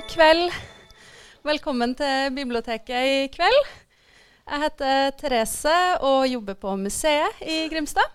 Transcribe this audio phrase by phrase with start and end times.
[0.00, 0.52] God kveld.
[1.44, 3.58] Velkommen til biblioteket i kveld.
[4.48, 5.74] Jeg heter Therese
[6.08, 8.14] og jobber på museet i Grimstad.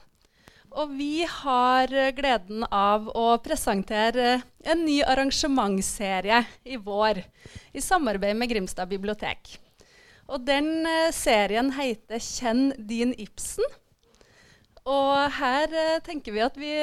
[0.73, 8.49] Og vi har gleden av å presentere en ny arrangementsserie i vår i samarbeid med
[8.49, 9.59] Grimstad bibliotek.
[10.25, 13.77] Og den eh, serien heter 'Kjenn din Ibsen'.
[14.89, 16.73] Og her eh, tenker vi at vi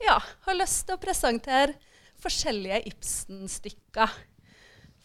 [0.00, 1.76] ja, har lyst til å presentere
[2.20, 4.29] forskjellige Ibsen-stykker.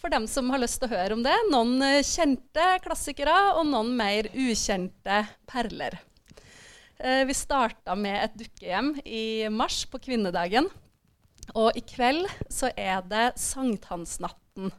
[0.05, 1.33] For dem som har lyst til å høre om det.
[1.49, 5.95] Noen eh, kjente klassikere og noen mer ukjente perler.
[7.01, 10.69] Eh, vi starta med et dukkehjem i mars, på kvinnedagen.
[11.57, 14.69] Og i kveld så er det sankthansnatten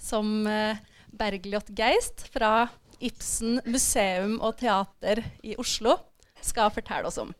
[0.00, 0.80] som eh,
[1.12, 2.70] Bergljot Geist fra
[3.04, 5.98] Ibsen museum og teater i Oslo
[6.40, 7.36] skal fortelle oss om.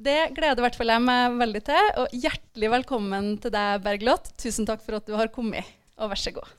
[0.00, 1.96] Det gleder hvert fall jeg meg veldig til.
[2.00, 4.32] Og hjertelig velkommen til deg, Bergljot.
[4.40, 5.74] Tusen takk for at du har kommet.
[5.98, 6.50] Og vær så god.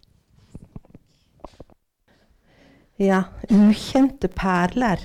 [2.99, 4.99] Ja, ukjente perler.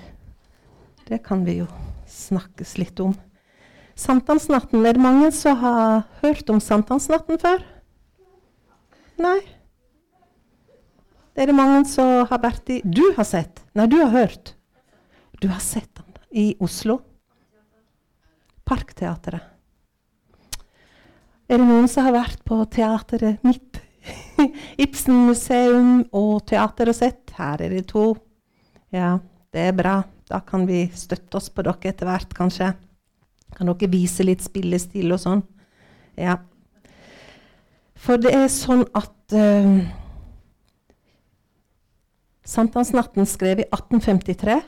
[1.06, 1.68] Det kan vi jo
[2.10, 3.14] snakkes litt om.
[3.94, 4.82] Sankthansnatten.
[4.82, 7.62] Er det mange som har hørt om sankthansnatten før?
[9.22, 9.38] Nei?
[11.38, 13.62] Er det mange som har vært i Du har sett?
[13.78, 14.56] Nei, du har hørt.
[15.38, 16.98] Du har sett den i Oslo.
[18.66, 19.52] Parkteatret.
[21.46, 23.83] Er det noen som har vært på teateret mitt?
[24.84, 27.32] Ibsen museum og teater og sett.
[27.38, 28.12] Her er det to.
[28.94, 29.18] Ja,
[29.54, 30.00] det er bra.
[30.28, 32.72] Da kan vi støtte oss på dere etter hvert, kanskje.
[33.54, 35.42] Kan dere vise litt spillestil og sånn?
[36.20, 36.38] Ja.
[38.04, 39.82] For det er sånn at uh,
[42.44, 44.60] Sankthansnatten skrev i 1853.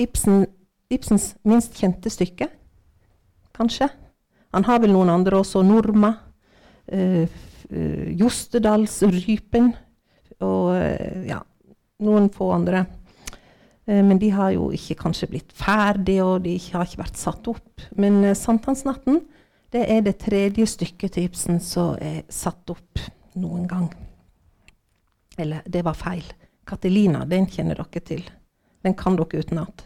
[0.00, 0.44] Ibsen,
[0.92, 2.48] Ibsens minst kjente stykke,
[3.56, 3.90] kanskje.
[4.54, 5.62] Han har vel noen andre også.
[5.66, 6.14] Norma.
[6.90, 7.26] Uh,
[7.72, 9.72] uh, Jostedalsrypen.
[10.40, 11.40] Og uh, ja,
[12.04, 12.86] noen få andre.
[13.90, 17.82] men de har jo ikke kanskje blitt ferdige, og de har ikke vært satt opp.
[17.98, 19.16] Men Sankthansnatten
[19.72, 23.02] det er det tredje stykket til Ibsen som er satt opp
[23.38, 23.88] noen gang.
[25.38, 26.24] Eller, det var feil.
[26.66, 28.24] Katelina, den kjenner dere til.
[28.82, 29.84] Den kan dere utenat.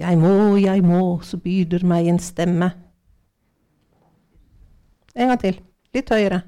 [0.00, 2.70] Jeg må, jeg må, så byder meg en stemme.
[5.14, 5.60] En gang til.
[5.94, 6.42] Litt høyere.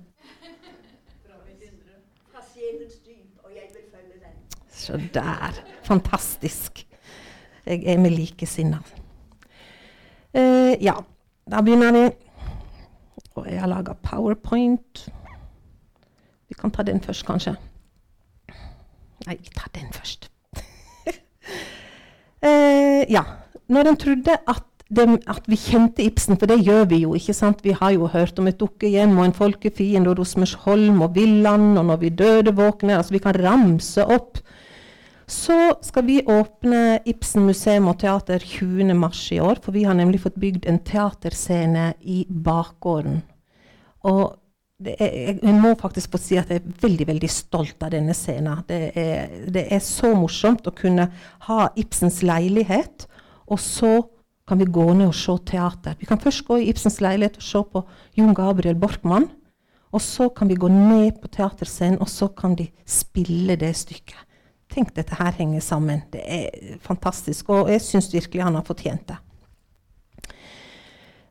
[4.83, 5.59] Så der.
[5.83, 6.87] Fantastisk.
[7.67, 8.81] Jeg er med likesinna.
[10.35, 10.95] Eh, ja,
[11.51, 12.03] da begynner vi.
[13.35, 15.05] Og jeg har laga powerpoint.
[16.49, 17.55] Vi kan ta den først, kanskje.
[19.27, 20.31] Nei, vi tar den først.
[22.47, 23.23] eh, ja.
[23.69, 27.35] Når en trodde at, det, at, vi kjente Ibsen, for det gjør vi jo, ikke
[27.37, 27.63] sant?
[27.65, 31.87] Vi har jo hørt om et dukkehjem og en folkefiende og Rosmersholm og Villand og
[31.89, 34.39] Når vi døde våkner Altså, vi kan ramse opp.
[35.27, 40.21] Så skal vi åpne Ibsen museum og teater 20.3 i år, for vi har nemlig
[40.21, 43.23] fått bygd en teaterscene i bakgården.
[44.11, 44.37] Og
[44.83, 48.65] er, jeg må faktisk få si at jeg er veldig veldig stolt av denne scenen.
[48.69, 51.09] Det er, det er så morsomt å kunne
[51.47, 53.07] ha Ibsens leilighet,
[53.47, 53.95] og så
[54.49, 55.95] kan vi gå ned og se teater.
[56.01, 57.85] Vi kan først gå i Ibsens leilighet og se på
[58.19, 59.29] Jon Gabriel Borkmann.
[59.93, 64.29] Og så kan vi gå ned på teaterscenen, og så kan de spille det stykket.
[64.73, 66.01] Tenk, dette her henger sammen.
[66.13, 67.51] Det er fantastisk.
[67.53, 69.19] Og jeg syns virkelig han har fortjent det.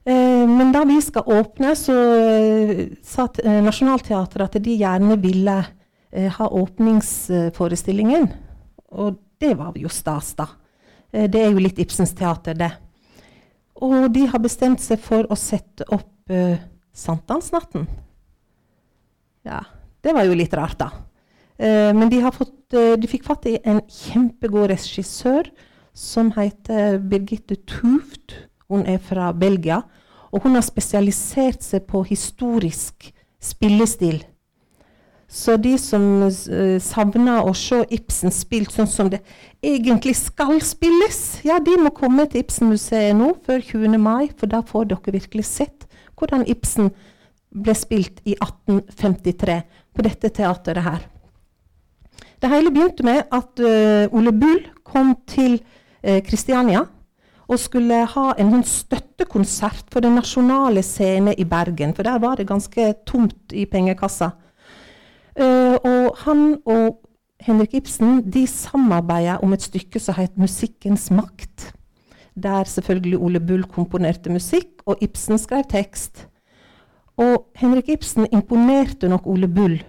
[0.05, 5.57] Eh, men da vi skal åpne, så eh, sa eh, Nationaltheatret at de gjerne ville
[6.11, 8.25] ha åpningsforestillingen.
[8.99, 10.49] Og det var jo stas, da.
[11.11, 12.67] Det er jo litt Ibsens teater, det.
[13.81, 16.59] Og de har bestemt seg for å sette opp uh,
[16.93, 17.87] Sankthansnatten.
[19.47, 19.63] Ja,
[20.05, 20.91] det var jo litt rart, da.
[21.57, 25.49] Uh, men de, fått, uh, de, fikk fatt i en kjempegod regissør
[25.97, 28.37] som heter Birgitte Tuft.
[28.71, 29.81] Hun er fra Belgia.
[30.31, 33.09] Og hun har spesialisert seg på historisk
[33.41, 34.21] spillestil.
[35.31, 39.21] Så de som uh, savner å se Ibsen spilt sånn som det
[39.63, 43.95] egentlig skal spilles, ja, de må komme til Ibsen-museet nå før 20.
[43.95, 45.87] mai, for da får dere virkelig sett
[46.19, 46.91] hvordan Ibsen
[47.51, 49.57] ble spilt i 1853
[49.95, 51.07] på dette teateret her.
[52.41, 55.61] Det hele begynte med at uh, Ole Bull kom til
[56.01, 56.89] Kristiania uh,
[57.51, 61.95] og skulle ha en sånn støttekonsert for Den nasjonale scene i Bergen.
[61.95, 64.31] For der var det ganske tomt i pengekassa.
[65.41, 66.99] Uh, og han og
[67.41, 71.71] Henrik Ibsen de samarbeida om et stykke som het 'Musikkens makt'.
[72.43, 76.27] Der selvfølgelig Ole Bull komponerte musikk, og Ibsen skrev tekst.
[77.17, 79.81] Og Henrik Ibsen imponerte nok Ole Bull.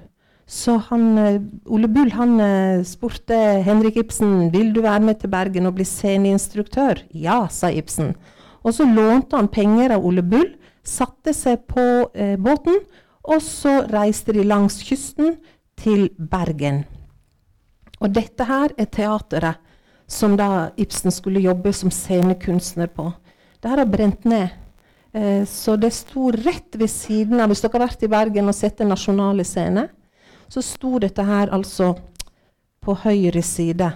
[0.47, 5.31] Så han, eh, Ole Bull han eh, spurte Henrik Ibsen vil du være med til
[5.31, 7.03] Bergen og bli sceneinstruktør.
[7.15, 8.15] Ja, sa Ibsen.
[8.63, 10.55] Og så lånte han penger av Ole Bull,
[10.85, 12.81] satte seg på eh, båten,
[13.23, 15.37] og så reiste de langs kysten
[15.79, 16.83] til Bergen.
[18.03, 19.61] Og dette her er teateret
[20.11, 23.13] som da Ibsen skulle jobbe som scenekunstner på.
[23.63, 24.49] Det har brent ned.
[25.13, 28.55] Eh, så det sto rett ved siden av Hvis dere har vært i Bergen og
[28.57, 29.89] sett Den nasjonale scene,
[30.49, 31.91] så sto dette her altså
[32.81, 33.91] på høyre side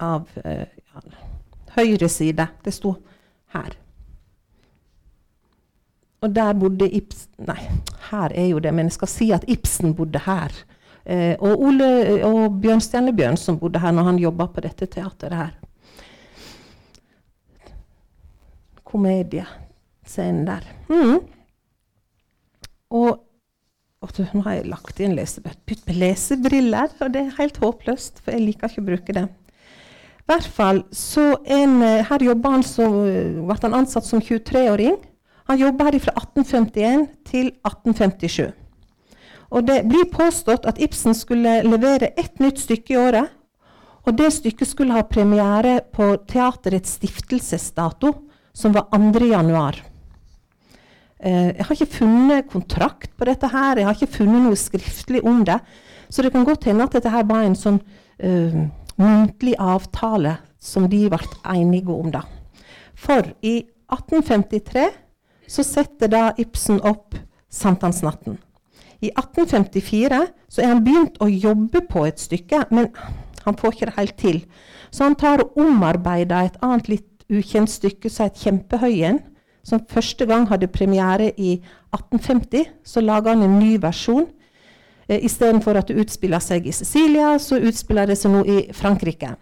[0.00, 0.66] av eh,
[1.72, 2.48] Høyre side.
[2.64, 2.96] Det sto
[3.54, 3.76] her.
[6.22, 7.58] Og der bodde Ibsen Nei,
[8.12, 10.54] her er jo det, men jeg skal si at Ibsen bodde her.
[11.02, 11.88] Eh, og, Ole,
[12.22, 15.52] og Bjørnstjerne Bjørn som bodde her når han jobba på dette teateret her.
[18.86, 20.70] Komediescenen der.
[20.92, 21.18] Mm.
[22.92, 23.22] Og,
[24.14, 28.46] du, nå har jeg lagt inn med lesebriller, og det er helt håpløst, for jeg
[28.46, 29.28] liker ikke å bruke det.
[30.22, 32.86] I hvert fall så en, eh, Her jobba han så,
[33.42, 35.00] ble han ansatt som 23-åring.
[35.50, 38.52] Han jobba her fra 1851 til 1857.
[39.52, 43.32] Og det blir påstått at Ibsen skulle levere ett nytt stykke i året.
[44.02, 48.14] Og det stykket skulle ha premiere på teaterets stiftelsesdato,
[48.52, 49.26] som var 2.
[49.30, 49.78] januar.
[51.22, 55.22] Eh, jeg har ikke funnet kontrakt på dette her, jeg har ikke funnet noe skriftlig
[55.22, 55.60] om det.
[56.10, 57.78] Så det kan godt hende at dette her var en sånn
[58.20, 58.56] uh,
[59.00, 62.10] muntlig avtale som de ble enige om.
[62.12, 62.26] da.
[62.92, 64.90] For i 1853
[65.48, 67.16] så setter da Ibsen opp
[67.52, 68.38] Sankthansnatten.
[69.02, 72.88] I 1854 så er han begynt å jobbe på et stykke, men
[73.42, 74.38] han får ikke det helt til.
[74.90, 79.22] Så han tar og omarbeider et annet litt ukjent stykke som het 'Kjempehøyen',
[79.64, 81.60] som første gang hadde premiere i
[81.92, 82.64] 1850.
[82.84, 84.26] Så lager han en ny versjon.
[85.08, 89.36] Eh, Istedenfor at det utspiller seg i Sicilia, så utspiller det seg nå i Frankrike.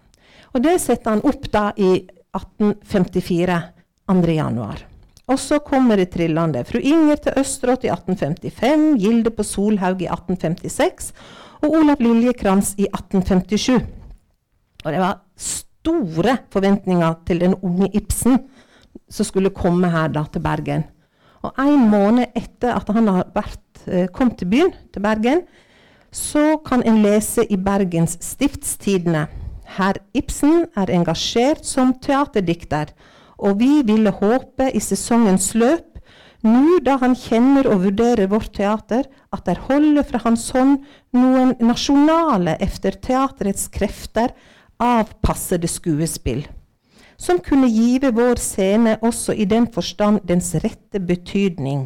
[0.53, 3.61] Og det setter han opp da i 1854,
[4.07, 4.33] 2.
[4.33, 4.90] januar.
[5.31, 6.65] Og så kommer det trillende.
[6.67, 11.11] Fru Inger til Østerått i 1855, Gilde på Solhaug i 1856
[11.61, 13.79] og Olav Liljekrans i 1857.
[14.81, 18.41] Og det var store forventninger til den unge Ibsen
[19.11, 20.85] som skulle komme her da til Bergen.
[21.41, 25.45] Og en måned etter at han har vært, eh, kom til byen, til Bergen,
[26.11, 29.27] så kan en lese i Bergens Stiftstidene.
[29.65, 32.91] Herr Ibsen er engasjert som teaterdikter
[33.41, 35.87] og vi ville håpe i sesongens løp,
[36.41, 40.79] nå da han kjenner og vurderer vårt teater, at der holder fra hans hånd
[41.13, 44.33] noen nasjonale efter teaterets krefter
[44.81, 46.43] avpassede skuespill,
[47.21, 51.85] som kunne give vår scene også i den forstand dens rette betydning.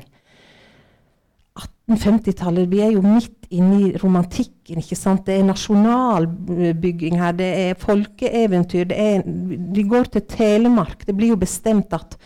[1.59, 4.81] 1850-tallet, vi er jo midt inne i romantikken.
[4.81, 5.25] ikke sant?
[5.27, 8.89] Det er nasjonalbygging her, det er folkeeventyr.
[8.89, 11.05] Det er, de går til Telemark.
[11.05, 12.17] Det blir jo bestemt at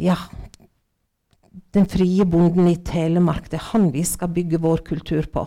[0.00, 0.16] ja,
[1.74, 5.46] den frie bonden i Telemark, det er han vi skal bygge vår kultur på.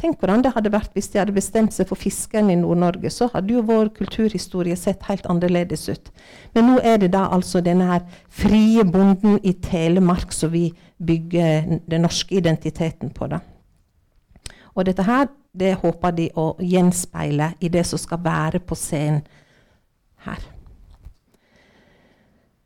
[0.00, 3.10] Tenk hvordan det hadde vært hvis de hadde bestemt seg for fiskeren i Nord-Norge.
[3.12, 6.08] Så hadde jo vår kulturhistorie sett helt annerledes ut.
[6.56, 11.82] Men nå er det da altså denne her frie bonden i Telemark som vi bygger
[11.84, 13.28] den norske identiteten på.
[13.28, 13.42] da.
[14.80, 19.20] Og dette her, det håper de å gjenspeile i det som skal være på scenen
[20.24, 20.40] her.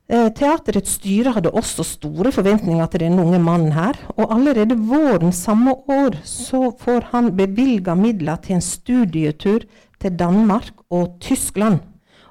[0.05, 3.99] Eh, teaterets styre hadde også store forventninger til denne unge mannen her.
[4.15, 9.65] Og allerede våren samme år så får han bevilga midler til en studietur
[9.99, 11.81] til Danmark og Tyskland.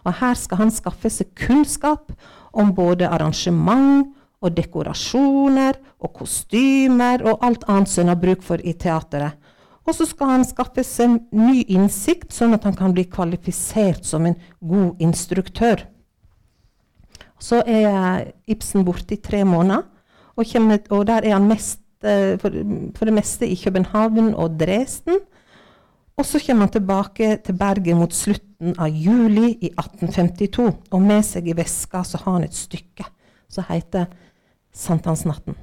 [0.05, 2.13] Og her skal han skaffe seg kunnskap
[2.53, 4.13] om både arrangement
[4.43, 9.39] og dekorasjoner og kostymer og alt annet som han har bruk for i teateret.
[9.83, 14.27] Og så skal han skaffe seg ny innsikt, sånn at han kan bli kvalifisert som
[14.29, 15.83] en god instruktør.
[17.43, 19.83] Så er Ibsen borte i tre måneder,
[20.33, 22.55] og, kommer, og der er han mest, for,
[22.95, 25.19] for, det meste i København og Dresden.
[26.17, 30.65] Og så kommer han tilbake til Bergen mot slutten av juli i 1852.
[30.91, 33.05] Og med seg i veska så har han et stykke
[33.49, 34.05] som heter
[34.73, 35.55] 'Sankthansnatten'.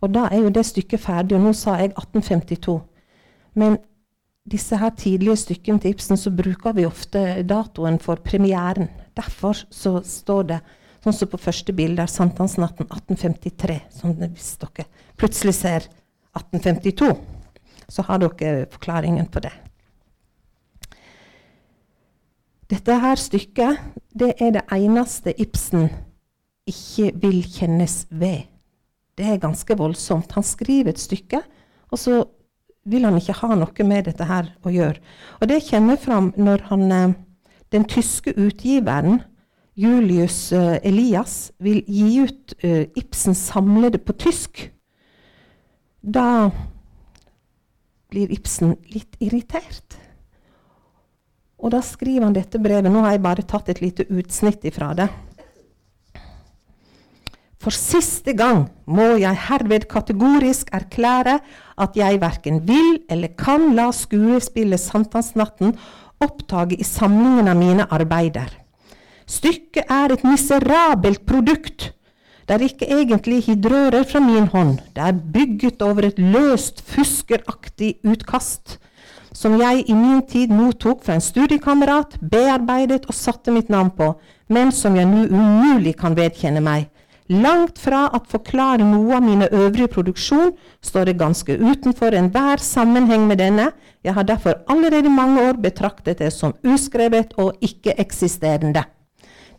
[0.00, 1.36] Og da er jo det stykket ferdig.
[1.36, 2.80] Og nå sa jeg 1852.
[3.54, 3.78] Men
[4.50, 8.90] disse her tidlige stykkene til Ibsen så bruker vi ofte datoen for premieren.
[9.16, 10.60] Derfor så står det
[11.04, 13.80] sånn som på første bilde er sankthansnatten 1853.
[14.00, 14.86] Sånn hvis dere
[15.20, 15.88] plutselig ser
[16.36, 17.14] 1852,
[17.90, 19.52] så har dere forklaringen på det.
[22.70, 23.80] Dette her stykket
[24.14, 25.88] det er det eneste Ibsen
[26.70, 28.46] ikke vil kjennes ved.
[29.18, 30.30] Det er ganske voldsomt.
[30.36, 31.42] Han skriver et stykke,
[31.90, 32.22] og så
[32.88, 35.00] vil han ikke ha noe med dette her å gjøre.
[35.40, 37.18] Og det kommer fram når han, eh,
[37.70, 39.20] den tyske utgiveren
[39.80, 44.66] Julius uh, Elias vil gi ut uh, Ibsen samlede på tysk.
[46.02, 46.50] Da
[48.10, 49.96] blir Ibsen litt irritert.
[51.60, 52.90] Og da skriver han dette brevet.
[52.90, 55.08] Nå har jeg bare tatt et lite utsnitt ifra det.
[57.60, 61.36] For siste gang må jeg herved kategorisk erklære
[61.84, 65.74] at jeg verken vil eller kan la skuespillet Sankthansnatten
[66.24, 68.48] opptage i samlingen av mine arbeider.
[69.28, 71.92] Stykket er et miserabelt produkt.
[72.48, 74.78] Det er ikke egentlig hydrører fra min hånd.
[74.96, 78.80] Det er bygget over et løst, fuskeraktig utkast
[79.36, 84.12] som jeg i min tid mottok fra en studiekamerat, bearbeidet og satte mitt navn på,
[84.50, 86.88] men som jeg nå umulig kan vedkjenne meg.
[87.30, 90.50] Langt fra at forklare noe av mine øvrige produksjon,
[90.82, 93.68] står det ganske utenfor enhver sammenheng med denne.
[94.02, 98.82] Jeg har derfor allerede i mange år betraktet det som uskrevet og ikke-eksisterende.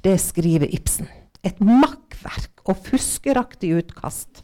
[0.03, 1.07] Det skriver Ibsen.
[1.47, 4.43] Et makkverk og fuskeraktig utkast.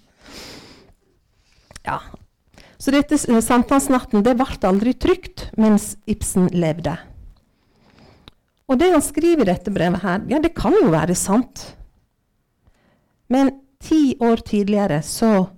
[1.84, 2.00] Ja.
[2.79, 6.96] Så dette sankthansnatten det ble aldri trygt mens Ibsen levde.
[8.72, 11.74] Og det han skriver i dette brevet her, ja, det kan jo være sant.
[13.29, 13.51] Men
[13.84, 15.50] ti år tidligere så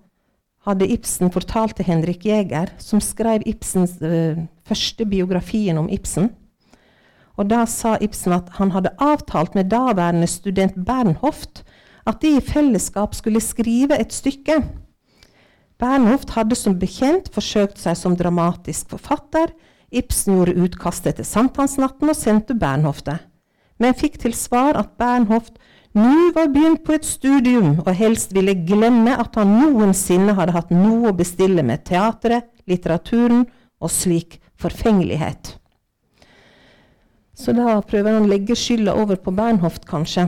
[0.67, 6.31] hadde Ibsen fortalt til Henrik Jæger, som skrev Ibsens uh, første biografien om Ibsen.
[7.39, 11.63] Og Da sa Ibsen at han hadde avtalt med daværende student Bernhoft
[12.07, 14.59] at de i fellesskap skulle skrive et stykke.
[15.79, 19.53] Bernhoft hadde som bekjent forsøkt seg som dramatisk forfatter.
[19.89, 23.17] Ibsen gjorde utkastet til sankthansnatten og sendte Bernhoft det,
[23.79, 25.55] men fikk til svar at Bernhoft
[25.98, 30.74] nå var begynt på et studium og helst ville glemme at han noensinne hadde hatt
[30.74, 33.48] noe å bestille med teatret, litteraturen
[33.81, 35.55] og slik forfengelighet.
[37.39, 40.27] Så da prøver han å legge skylda over på Bernhoft, kanskje.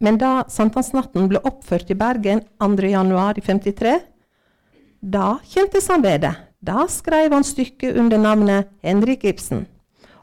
[0.00, 3.94] Men da Sankthansnatten ble oppført i Bergen 2.1.53,
[5.00, 6.32] da kjentes han ved det.
[6.66, 9.66] Da skrev han stykket under navnet Henrik Ibsen.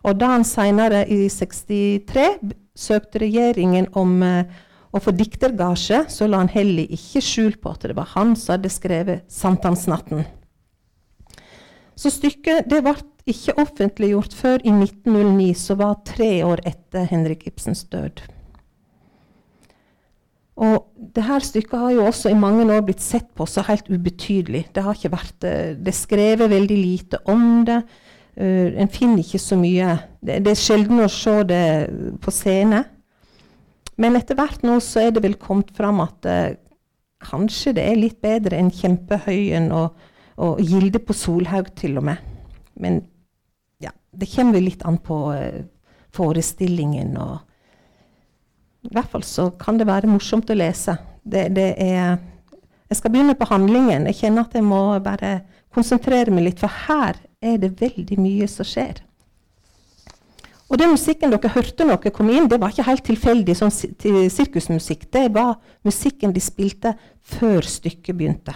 [0.03, 2.25] Og da han seinere, i 63,
[2.77, 4.43] søkte regjeringen om uh,
[4.93, 8.57] å få diktergasje, så la han heller ikke skjul på at det var han som
[8.57, 10.25] hadde skrevet 'Sankthansnatten'.
[11.95, 12.95] Så stykket det ble
[13.29, 18.23] ikke offentliggjort før i 1909, som var tre år etter Henrik Ibsens død.
[20.63, 20.83] Og
[21.15, 24.67] dette stykket har jo også i mange år blitt sett på så helt ubetydelig.
[24.75, 27.81] Det har ikke vært, eh, det er skrevet veldig lite om det.
[28.33, 31.65] Uh, en finner ikke så mye det, det, er sjelden å se det
[32.23, 32.81] på scene.
[34.01, 36.55] Men etter hvert nå så er det vel kommet fram at uh,
[37.23, 39.93] kanskje det er litt bedre enn Kjempehøyen og,
[40.41, 42.25] og Gilde på Solhaug til og med.
[42.73, 43.03] Men
[43.83, 45.61] ja, det kommer vel litt an på uh,
[46.13, 47.39] forestillingen og
[48.83, 50.97] I hvert fall så kan det være morsomt å lese.
[51.23, 52.17] Det, det er
[52.93, 54.03] Jeg skal begynne på handlingen.
[54.11, 55.39] Jeg kjenner at jeg må bare
[55.73, 58.99] konsentrere meg litt, for her er det veldig mye som skjer.
[60.69, 63.73] Og den musikken dere hørte når dere kom inn, det var ikke helt tilfeldig sånn
[63.73, 65.07] sirkusmusikk.
[65.09, 66.91] Det var musikken de spilte
[67.33, 68.53] før stykket begynte.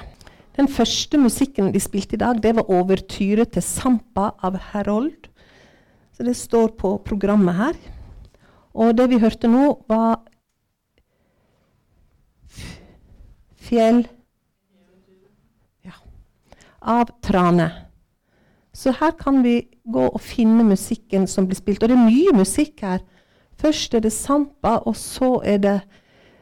[0.57, 5.31] Den første musikken de spilte i dag, det var overtyre til 'Sampa' av Herold.
[6.13, 7.73] Så det står på programmet her.
[8.73, 10.21] Og det vi hørte nå, var
[13.67, 14.05] Fjell
[16.87, 17.67] av Trane.
[18.77, 21.81] Så her kan vi gå og finne musikken som blir spilt.
[21.81, 23.01] Og det er mye musikk her.
[23.57, 25.77] Først er det Sampa, og så er det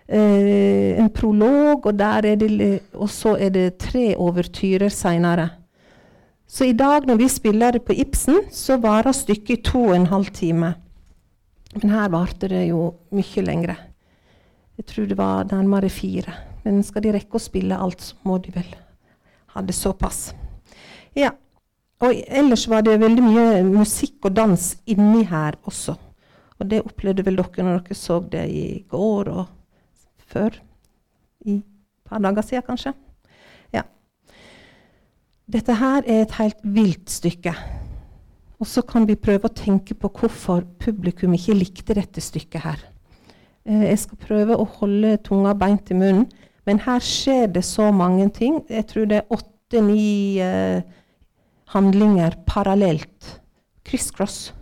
[0.09, 5.49] eh, en prolog, og, det, og, så er det tre overtyrer seinere.
[6.45, 10.11] Så i dag når vi spiller på Ibsen, så varer stykket i to og en
[10.11, 10.75] halv time.
[11.79, 13.77] Men her varte det jo mye lengre.
[14.75, 16.35] Jeg tror det var nærmere fire.
[16.65, 18.75] Men skal de rekke å spille alt, så må de vel
[19.55, 20.33] ha det såpass.
[21.15, 21.31] Ja.
[22.03, 25.95] Og ellers var det veldig mye musikk og dans inni her også.
[26.59, 29.45] Og det opplevde vel dere når dere så det i går og
[30.27, 30.59] før.
[31.45, 32.93] I et par dager siden, kanskje.
[33.73, 33.85] Ja.
[35.51, 37.55] Dette her er et helt vilt stykke.
[38.59, 42.85] Og så kan vi prøve å tenke på hvorfor publikum ikke likte dette stykket her.
[43.65, 46.27] Eh, jeg skal prøve å holde tunga beint i munnen,
[46.65, 48.61] men her skjer det så mange ting.
[48.69, 50.81] Jeg tror det er åtte-ni eh,
[51.73, 53.39] handlinger parallelt.
[53.85, 54.53] Criss-cross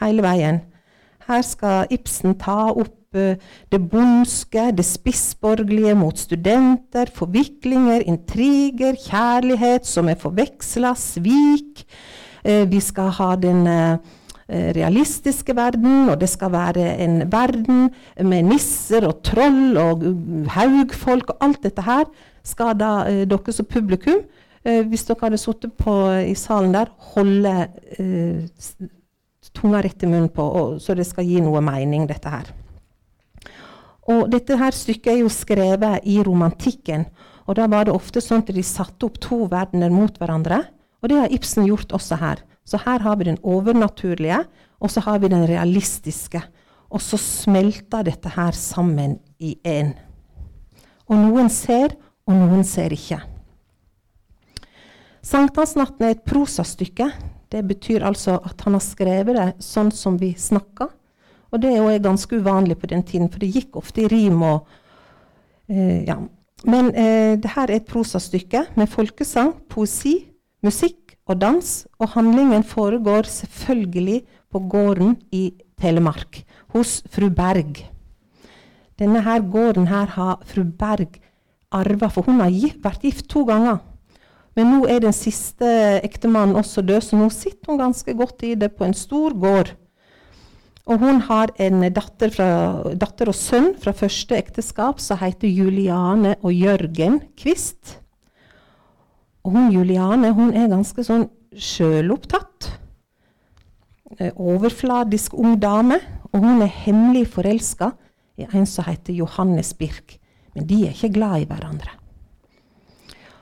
[0.00, 0.62] hele veien.
[1.28, 3.40] Her skal Ibsen ta opp eh,
[3.72, 11.84] det bondske, det spissborgerlige mot studenter, forviklinger, intriger, kjærlighet som er forveksla, svik.
[12.44, 13.96] Eh, vi skal ha den eh,
[14.48, 17.86] realistiske verden, og det skal være en verden
[18.20, 20.04] med nisser og troll og
[20.52, 22.04] haugfolk og alt dette her
[22.44, 22.90] skal da
[23.24, 24.20] dere som publikum,
[24.64, 25.86] hvis dere hadde sittet
[26.28, 27.54] i salen der, holde
[29.54, 32.52] tunga rett i munnen på, og, så det skal gi noe mening, dette her.
[34.10, 37.06] Og dette her stykket er jo skrevet i romantikken.
[37.48, 40.62] Og da var det ofte sånn at de satte opp to verdener mot hverandre.
[41.00, 42.42] Og det har Ibsen gjort også her.
[42.64, 44.40] Så her har vi den overnaturlige,
[44.80, 46.40] og så har vi den realistiske.
[46.90, 49.94] Og så smelter dette her sammen i én.
[51.08, 53.20] Og noen ser, og noen ser ikke.
[55.24, 57.08] Sankthansnatten er et prosastykke.
[57.52, 60.90] Det betyr altså at han har skrevet det sånn som vi snakker.
[61.52, 64.66] Og det er ganske uvanlig på den tiden, for det gikk ofte i rim og
[65.70, 66.18] eh, ja.
[66.64, 70.16] Men eh, det er et prosastykke med folkesang, poesi,
[70.64, 71.72] musikk og dans.
[71.98, 77.82] Og handlingen foregår selvfølgelig på gården i Telemark, hos fru Berg.
[78.98, 81.18] Denne her gården her har fru Berg
[81.74, 83.80] arva, for hun har vært gift to ganger.
[84.54, 85.66] Men nå er den siste
[86.06, 89.72] ektemannen også død, så nå sitter hun ganske godt i det på en stor gård.
[90.84, 92.48] Og hun har en datter, fra,
[92.94, 98.03] datter og sønn fra første ekteskap som heter Juliane og Jørgen Kvist.
[99.44, 102.70] Og hun Juliane hun er ganske sånn sjølopptatt.
[104.18, 106.00] Eh, overfladisk ung dame.
[106.32, 107.92] Og hun er hemmelig forelska
[108.40, 110.18] i en som heter Johannes Birk.
[110.54, 111.92] Men de er ikke glad i hverandre.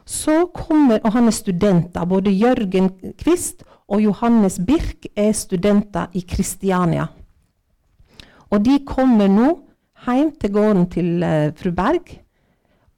[0.04, 2.04] Så kommer, og han er studenter.
[2.08, 2.90] Både Jørgen
[3.20, 7.06] Kvist og Johannes Birk er studenter i Kristiania.
[8.52, 9.52] Og de kommer nå
[10.02, 12.18] hjem til gården til uh, fru Berg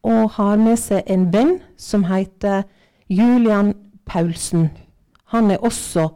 [0.04, 2.64] og har med seg en venn som heter
[3.08, 3.74] Julian
[4.06, 4.68] Paulsen.
[5.32, 6.08] Han er også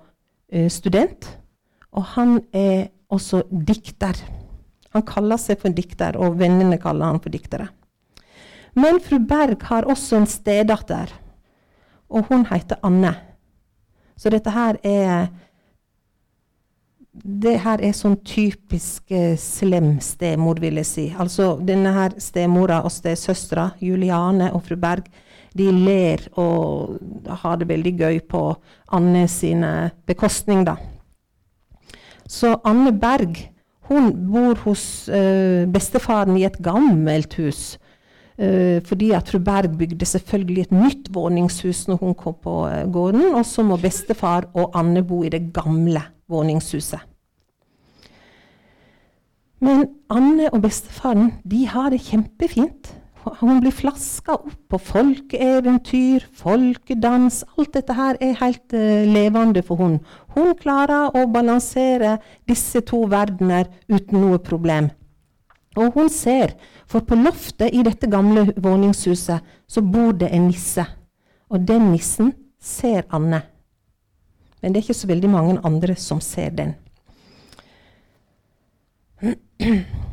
[0.52, 1.26] eh, student,
[1.92, 4.16] og han er også dikter.
[4.94, 7.68] Han kaller seg for dikter, og vennene kaller han for diktere.
[8.78, 11.12] Men fru Berg har også en stedatter,
[12.08, 13.14] og hun heter Anne.
[14.18, 15.28] Så dette her er
[17.18, 21.06] det her er sånn typisk eh, slem stemor, vil jeg si.
[21.18, 25.08] Altså denne her stemora og stesøstera, Juliane og fru Berg,
[25.56, 26.98] de ler og
[27.44, 28.42] har det veldig gøy på
[28.92, 30.76] Anne sine bekostning, da.
[32.28, 33.38] Så Anne Berg
[33.88, 37.78] hun bor hos uh, bestefaren i et gammelt hus.
[38.38, 42.84] Uh, fordi at fru Berg bygde selvfølgelig et nytt våningshus når hun kom på uh,
[42.92, 43.32] gården.
[43.32, 47.00] Og så må bestefar og Anne bo i det gamle våningshuset.
[49.64, 52.92] Men Anne og bestefaren de har det kjempefint.
[53.40, 57.42] Hun blir flaska opp på folkeeventyr, folkedans.
[57.56, 59.98] Alt dette her er helt uh, levende for hun.
[60.36, 64.90] Hun klarer å balansere disse to verdener uten noe problem.
[65.78, 66.56] Og hun ser
[66.88, 70.84] for på loftet i dette gamle våningshuset så bor det en nisse.
[71.52, 73.42] Og den nissen ser Anne.
[74.60, 76.74] Men det er ikke så veldig mange andre som ser den.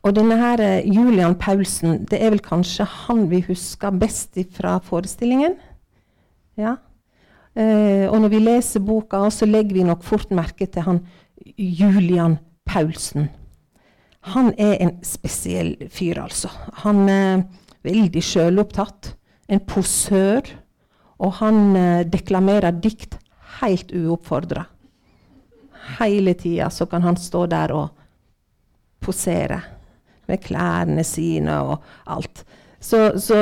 [0.00, 4.78] Og denne her eh, Julian Paulsen, det er vel kanskje han vi husker best fra
[4.84, 5.58] forestillingen.
[6.60, 6.78] Ja.
[7.54, 11.02] Eh, og når vi leser boka, så legger vi nok fort merke til han
[11.56, 13.28] Julian Paulsen.
[14.32, 16.50] Han er en spesiell fyr, altså.
[16.84, 17.44] Han er
[17.84, 19.14] veldig sjølopptatt.
[19.50, 20.48] En posør.
[21.20, 23.18] Og han eh, deklamerer dikt
[23.60, 24.64] helt uoppfordra.
[25.98, 28.00] Hele tida så kan han stå der og
[29.04, 29.60] posere
[30.30, 32.44] med klærne sine og alt.
[32.80, 33.36] Så, så,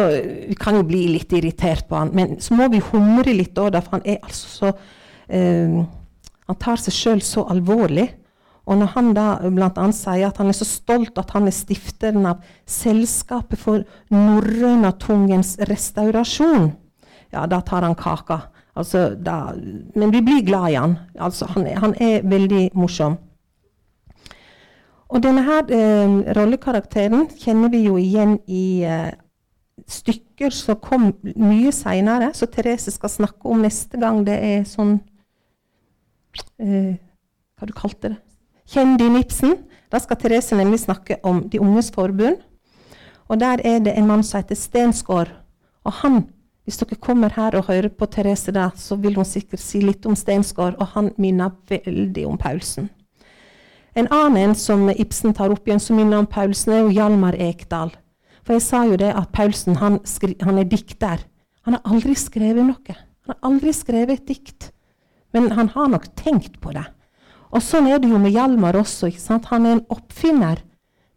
[0.49, 2.11] vi kan jo bli litt irritert på han.
[2.17, 4.73] Men så må vi humre litt òg, for han er altså så
[5.31, 5.79] eh,
[6.49, 8.09] Han tar seg sjøl så alvorlig.
[8.69, 9.87] Og når han da bl.a.
[9.97, 16.71] sier at han er så stolt at han er stifteren av Selskapet for norrønatungens restaurasjon,
[17.33, 18.43] ja, da tar han kaka.
[18.79, 19.53] Altså, da,
[19.97, 20.99] men vi blir glad i han.
[21.19, 23.19] Altså, han, er, han er veldig morsom.
[25.09, 29.13] Og denne her eh, rollekarakteren kjenner vi jo igjen i eh,
[29.89, 34.99] stykker som kom mye seinere, så Therese skal snakke om neste gang det er sånn
[36.61, 36.99] eh,
[37.59, 38.19] Hva du kalte det?
[38.69, 39.57] Kjenn din Ibsen.
[39.89, 42.43] Da skal Therese nemlig snakke om De unges forbund.
[43.29, 45.33] Og der er det en mann som heter Stensgaard.
[45.89, 46.21] Og han,
[46.65, 50.07] hvis dere kommer her og hører på Therese da, så vil hun sikkert si litt
[50.09, 52.91] om Stensgaard, og han minner veldig om Paulsen.
[53.99, 57.91] En annen som Ibsen tar opp igjen, som minner om Paulsen, er jo Hjalmar Ekdal.
[58.47, 59.99] For jeg sa jo det at Paulsen han,
[60.45, 61.25] han, er dikter.
[61.67, 62.95] Han har aldri skrevet noe.
[63.27, 64.69] Han har aldri skrevet et dikt.
[65.35, 66.87] Men han har nok tenkt på det.
[67.51, 69.11] Og sånn er det jo med Hjalmar også.
[69.11, 69.51] ikke sant?
[69.51, 70.63] Han er en oppfinner.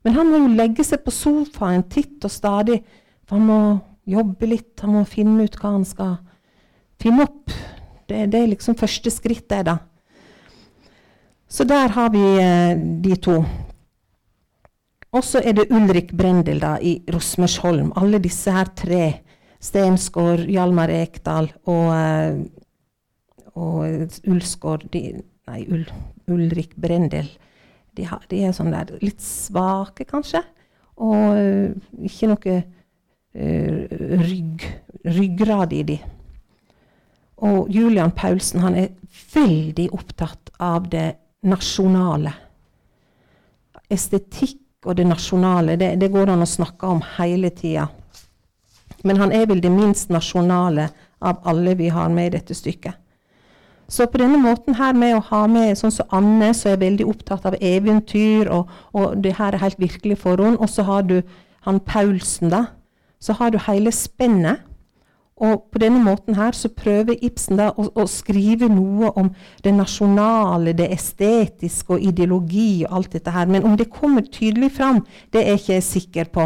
[0.02, 2.82] Men han må jo legge seg på sofaen titt og stadig.
[3.28, 3.62] For han må
[4.10, 4.74] jobbe litt.
[4.82, 6.18] Han må finne ut hva han skal
[7.02, 7.54] finne opp.
[8.10, 9.78] Det, det er liksom første skrittet, da.
[11.52, 13.42] Så der har vi eh, de to.
[15.12, 17.92] Og så er det Ulrik Brendel da, i Rosmersholm.
[18.00, 19.04] Alle disse her tre.
[19.62, 22.40] Stensgård, Hjalmar Ekdal og, eh,
[23.54, 25.20] og Ulsgård de,
[25.52, 25.84] Nei, Ul,
[26.32, 27.28] Ulrik Brendel.
[27.98, 30.40] De, har, de, er sånn der litt svake, kanskje.
[31.02, 32.56] Og uh, ikke noe
[33.36, 34.68] uh, rygg,
[35.18, 35.98] ryggrad i de.
[37.44, 38.94] Og Julian Paulsen han er
[39.34, 41.10] veldig opptatt av det
[41.48, 42.34] nasjonale.
[43.92, 47.88] Estetikk og det nasjonale, det, det går an å snakke om hele tida.
[49.04, 50.90] Men han er vel det minst nasjonale
[51.22, 52.98] av alle vi har med i dette stykket.
[53.92, 57.06] Så på denne måten her med å ha med sånn som Anne, som er veldig
[57.12, 61.04] opptatt av eventyr, og, og det her er helt virkelig for henne, og så har
[61.10, 61.18] du
[61.68, 62.70] han Paulsen, da.
[63.22, 64.64] Så har du hele spennet.
[65.42, 69.32] Og på denne måten her så prøver Ibsen da å, å, skrive noe om
[69.66, 73.50] det nasjonale, det estetiske og ideologi og alt dette her.
[73.50, 75.02] Men om det kommer tydelig fram,
[75.34, 76.46] det er ikke jeg sikker på.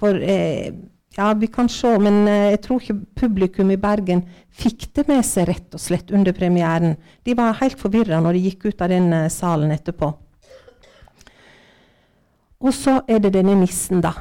[0.00, 0.74] For eh,
[1.16, 5.24] ja, vi kan se, men eh, jeg tror ikke publikum i Bergen fikk det med
[5.24, 6.98] seg rett og slett under premieren.
[7.24, 10.12] De var helt forvirra når de gikk ut av den eh, salen etterpå.
[12.64, 14.12] Og så er det denne nissen, da.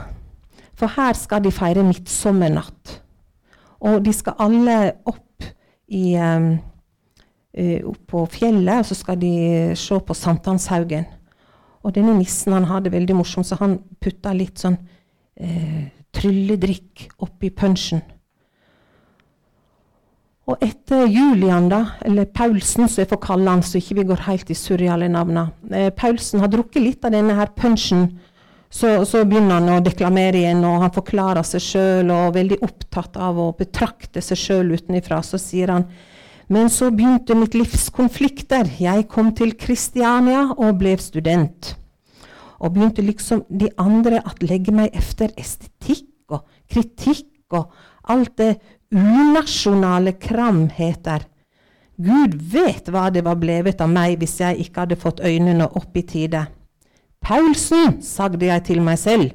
[0.79, 3.02] For her skal de feire midtsommernatt.
[3.83, 4.77] Og de skal alle
[5.09, 5.43] opp,
[5.91, 6.53] i, um,
[7.91, 9.33] opp på fjellet, og så skal de
[9.77, 11.05] se på Sankthanshaugen.
[11.83, 14.77] Og denne nissen han hadde veldig morsomt, så han putta litt sånn
[15.35, 18.03] eh, trylledrikk oppi punsjen.
[20.47, 24.25] Og etter Julian, da, eller Paulsen, som jeg får kalle han, så ikke vi går
[24.25, 28.09] helt i surreale navna eh, Paulsen har drukket litt av denne her punsjen
[28.73, 32.57] så, så, begynner han å deklamere igjen, og han forklarer seg sjøl og er veldig
[32.65, 35.21] opptatt av å betrakte seg sjøl utenfra.
[35.21, 35.85] Så sier han
[36.51, 38.67] men så begynte mitt livs konflikter.
[38.79, 41.73] Jeg kom til Kristiania og ble student.
[42.59, 47.71] Og begynte liksom de andre å legge meg efter estetikk og kritikk og
[48.11, 48.55] alt det
[48.93, 51.25] unasjonale kram heter.
[52.03, 55.97] Gud vet hva det var blevet av meg hvis jeg ikke hadde fått øynene opp
[55.97, 56.45] i tide.
[57.23, 59.31] Paulsen, sagde jeg til meg selv,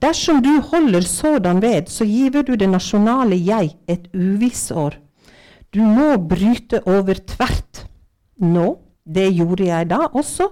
[0.00, 4.96] dersom du holder sådan ved, så giver du det nasjonale jeg et uvissår.
[5.74, 7.84] Du må bryte over tvert.
[8.40, 10.48] Nå, det gjorde jeg da også.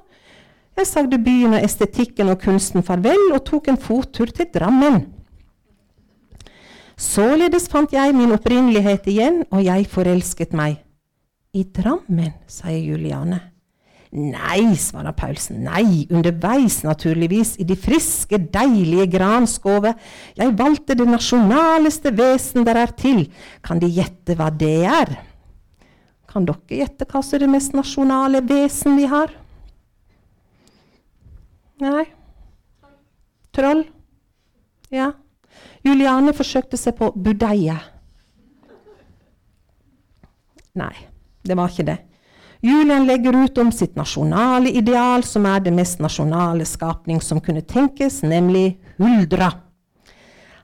[0.79, 5.07] Jeg sagde byen og estetikken og kunsten farvel og tok en fottur til Drammen.
[6.99, 10.81] Således fant jeg min opprinnelighet igjen, og jeg forelsket meg.
[11.55, 13.41] I Drammen, sier Juliane.
[14.09, 19.93] Nei, svarer Paulsen, nei, underveis naturligvis, i de friske, deilige granskove.
[20.39, 23.27] Jeg valgte det nasjonaleste vesen der er til.
[23.61, 25.13] Kan De gjette hva det er?
[26.29, 29.33] Kan dere gjette hva som er det mest nasjonale vesen vi har?
[31.85, 32.09] Nei?
[33.55, 33.85] Troll?
[34.93, 35.13] Ja.
[35.85, 37.77] Juliane forsøkte seg på budeie.
[40.79, 40.95] Nei,
[41.45, 42.01] det var ikke det.
[42.61, 47.63] Julian legger ut om sitt nasjonale ideal, som er det mest nasjonale skapning som kunne
[47.63, 49.53] tenkes, nemlig Huldra.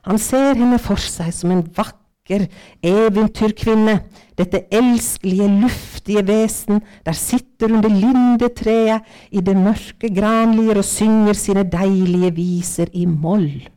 [0.05, 2.49] Han ser henne for seg som en vakker
[2.83, 3.95] eventyrkvinne,
[4.35, 11.63] dette elskelige, luftige vesen der sitter under lindetreet i det mørke granlier og synger sine
[11.63, 13.69] deilige viser i moll.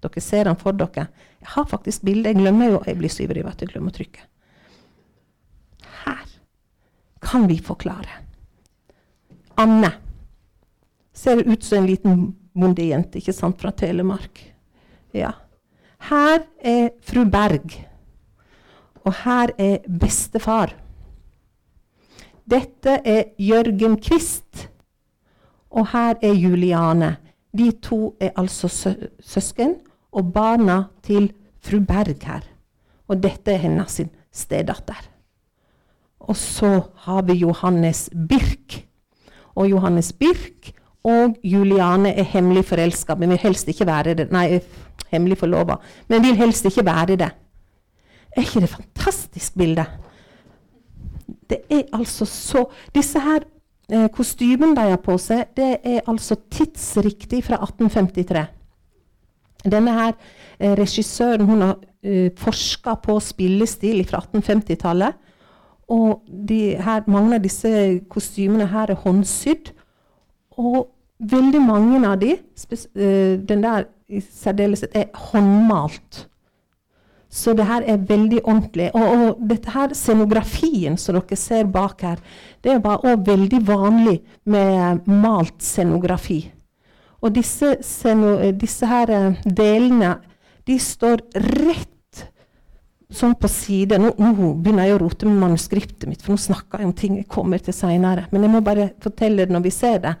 [0.00, 1.10] Dere ser han for dere.
[1.44, 2.32] Jeg har faktisk bilde.
[2.32, 4.24] Jeg glemmer jo, jeg blir så ivrig at jeg glemmer å trykke
[7.26, 8.22] kan vi forklare.
[9.54, 9.92] Anne
[11.12, 12.20] ser ut som en liten
[12.52, 14.40] bondejente ikke sant, fra Telemark.
[15.16, 15.32] Ja.
[16.06, 17.72] Her er fru Berg,
[19.02, 20.74] og her er bestefar.
[22.46, 24.68] Dette er Jørgen Kvist,
[25.70, 27.16] og her er Juliane.
[27.56, 29.78] De to er altså sø søsken
[30.12, 31.32] og barna til
[31.64, 32.44] fru Berg her.
[33.08, 35.15] Og dette er hennes stedatter.
[36.26, 38.82] Og så har vi Johannes Birk.
[39.56, 40.72] Og Johannes Birk
[41.06, 44.30] og Juliane er hemmelig forelska, men vil helst ikke være det.
[44.34, 44.58] Nei,
[45.12, 45.78] hemmelig forlova,
[46.10, 47.30] men vil helst ikke være det.
[48.36, 49.86] Er ikke det fantastisk bilde?
[51.46, 53.44] Det er altså så Disse her
[53.92, 58.46] eh, kostymen de har på seg, det er altså tidsriktig fra 1853.
[59.70, 60.12] Denne her
[60.58, 65.14] eh, regissøren hun har eh, forska på spillestil fra 1850-tallet.
[65.88, 67.70] Og her, mange av disse
[68.10, 69.70] kostymene her er håndsydd.
[70.58, 70.86] Og
[71.18, 76.26] veldig mange av de, eh, den der i særdeleshet, er håndmalt.
[77.30, 78.90] Så det her er veldig ordentlig.
[78.94, 82.22] Og, og dette her, scenografien som dere ser bak her,
[82.64, 86.52] det er bare også veldig vanlig med malt scenografi.
[87.20, 87.76] Og disse,
[88.60, 90.16] disse her eh, delene,
[90.66, 91.92] de står rett
[93.12, 93.98] sånn på side.
[94.02, 97.18] Nå, nå, begynner jeg å rote med manuskriptet mitt, for nå snakker jeg om ting
[97.20, 98.26] jeg kommer til seinere.
[98.32, 100.14] Men jeg må bare fortelle det når vi ser det.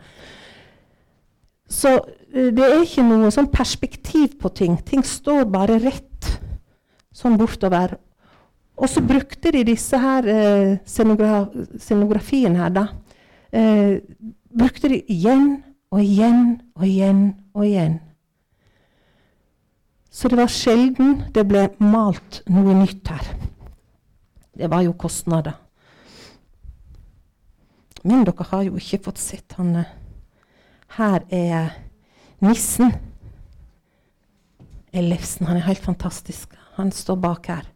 [1.66, 4.78] Så eh, det er ikke noe sånn perspektiv på ting.
[4.86, 6.30] Ting står bare rett
[7.16, 7.96] sånn bortover.
[8.76, 11.46] Og så brukte de disse her eh, scenogra
[11.80, 12.88] scenografien her, da.
[13.50, 14.02] Eh,
[14.56, 15.56] brukte de igjen
[15.90, 17.22] og igjen og igjen
[17.56, 17.96] og igjen.
[20.16, 23.26] Så det var sjelden det ble malt noe nytt her.
[24.56, 25.58] Det var jo kostnader.
[28.06, 29.92] Men dere har jo ikke fått sett han eh,
[30.96, 31.74] Her er
[32.40, 32.94] nissen.
[34.96, 35.50] Ellefsen.
[35.50, 36.54] Han er helt fantastisk.
[36.78, 37.66] Han står bak her.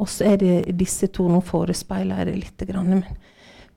[0.00, 1.28] Og så er det disse to.
[1.28, 3.04] Nå forespeiler jeg det litt, men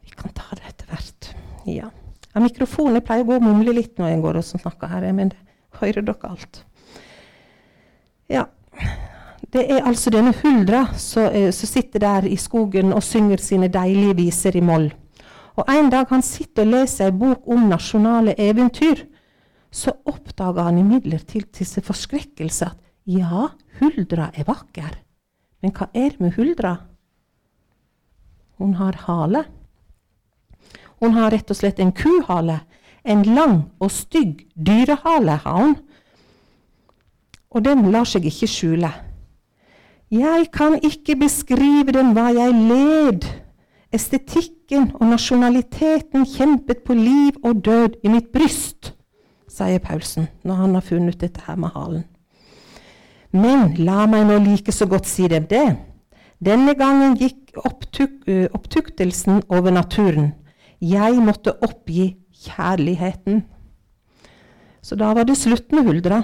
[0.05, 1.33] vi kan ta det etter hvert.
[1.67, 1.89] Ja.
[2.31, 5.33] ja mikrofonen pleier å gå og mumle litt når jeg går og snakker her, men
[5.33, 6.63] det hører dere alt.
[8.33, 8.47] Ja.
[9.53, 14.17] Det er altså denne huldra som eh, sitter der i skogen og synger sine deilige
[14.17, 14.89] viser i moll.
[15.53, 19.05] Og En dag han sitter og leser ei bok om nasjonale eventyr,
[19.73, 24.97] så oppdager han imidlertid til sin forskrekkelse at ja, Huldra er vakker.
[25.61, 26.75] Men hva er det med Huldra?
[28.61, 29.45] Hun har hale.
[31.01, 32.61] Hun har rett og slett en kuhale.
[33.03, 35.75] En lang og stygg dyrehale har hun.
[37.53, 38.89] Og den lar seg ikke skjule.
[40.13, 43.25] Jeg kan ikke beskrive den hva jeg led.
[43.93, 48.95] Estetikken og nasjonaliteten kjempet på liv og død i mitt bryst,
[49.49, 52.03] sier Paulsen når han har funnet dette her med halen.
[53.33, 55.65] Men la meg nå like så godt si dem det.
[56.41, 60.33] Denne gangen gikk opptuk opptuktelsen over naturen.
[60.81, 63.43] Jeg måtte oppgi kjærligheten.
[64.81, 66.21] Så da var det slutt med Huldra.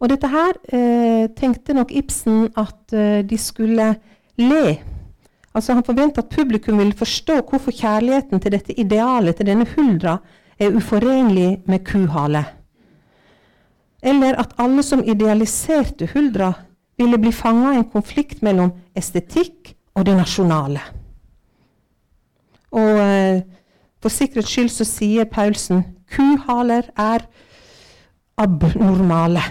[0.00, 3.94] Og dette her eh, tenkte nok Ibsen at eh, de skulle
[4.36, 4.76] le.
[5.56, 10.18] Altså Han forventa at publikum ville forstå hvorfor kjærligheten til dette idealet, til denne Huldra,
[10.58, 12.44] er uforenlig med kuhale.
[14.02, 16.52] Eller at alle som idealiserte Huldra,
[16.96, 20.80] ville bli fanga i en konflikt mellom estetikk og det nasjonale.
[22.72, 23.42] Og eh,
[24.00, 27.26] for sikkerhets skyld så sier Paulsen kuhaler er
[28.40, 29.44] abnormale.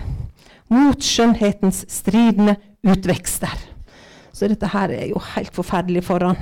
[0.73, 3.57] Mot skjønnhetens stridende utvekster.
[4.33, 6.39] Så dette her er jo helt forferdelig for han.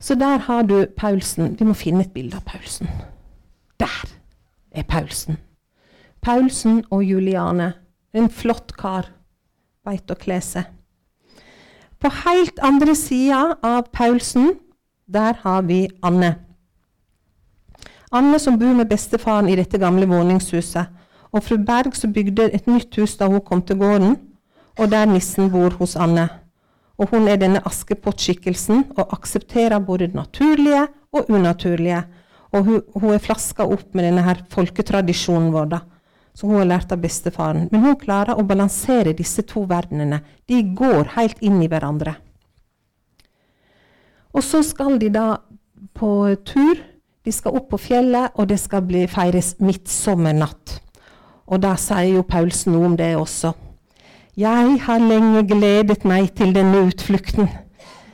[0.00, 1.56] Så der har du Paulsen.
[1.58, 2.90] Vi må finne et bilde av Paulsen.
[3.80, 4.02] Der
[4.70, 5.38] er Paulsen.
[6.22, 7.72] Paulsen og Juliane.
[8.14, 9.08] En flott kar.
[9.86, 10.66] Veit å kle seg.
[11.98, 14.52] På helt andre sida av Paulsen,
[15.06, 16.36] der har vi Anne.
[18.12, 20.86] Anne som bor med bestefaren i dette gamle våningshuset.
[21.32, 24.16] Og fru Berg som bygde et nytt hus da hun kom til gården,
[24.78, 26.28] og der nissen bor hos Anne.
[26.98, 32.02] Og hun er denne Askepott-skikkelsen og aksepterer både det naturlige og unaturlige.
[32.52, 35.70] Og hun, hun er flaska opp med denne her folketradisjonen vår.
[35.76, 35.84] da
[36.38, 37.66] som hun har lært av bestefaren.
[37.72, 40.20] Men hun klarer å balansere disse to verdenene.
[40.46, 42.14] De går helt inn i hverandre.
[44.30, 45.40] Og så skal de da
[45.98, 46.12] på
[46.46, 46.84] tur.
[47.26, 50.78] De skal opp på fjellet, og det skal bli, feires midtsommernatt.
[51.48, 53.54] Og da sier jo Paulsen noe om det også.
[54.38, 57.48] Jeg har lenge gledet meg til denne utflukten.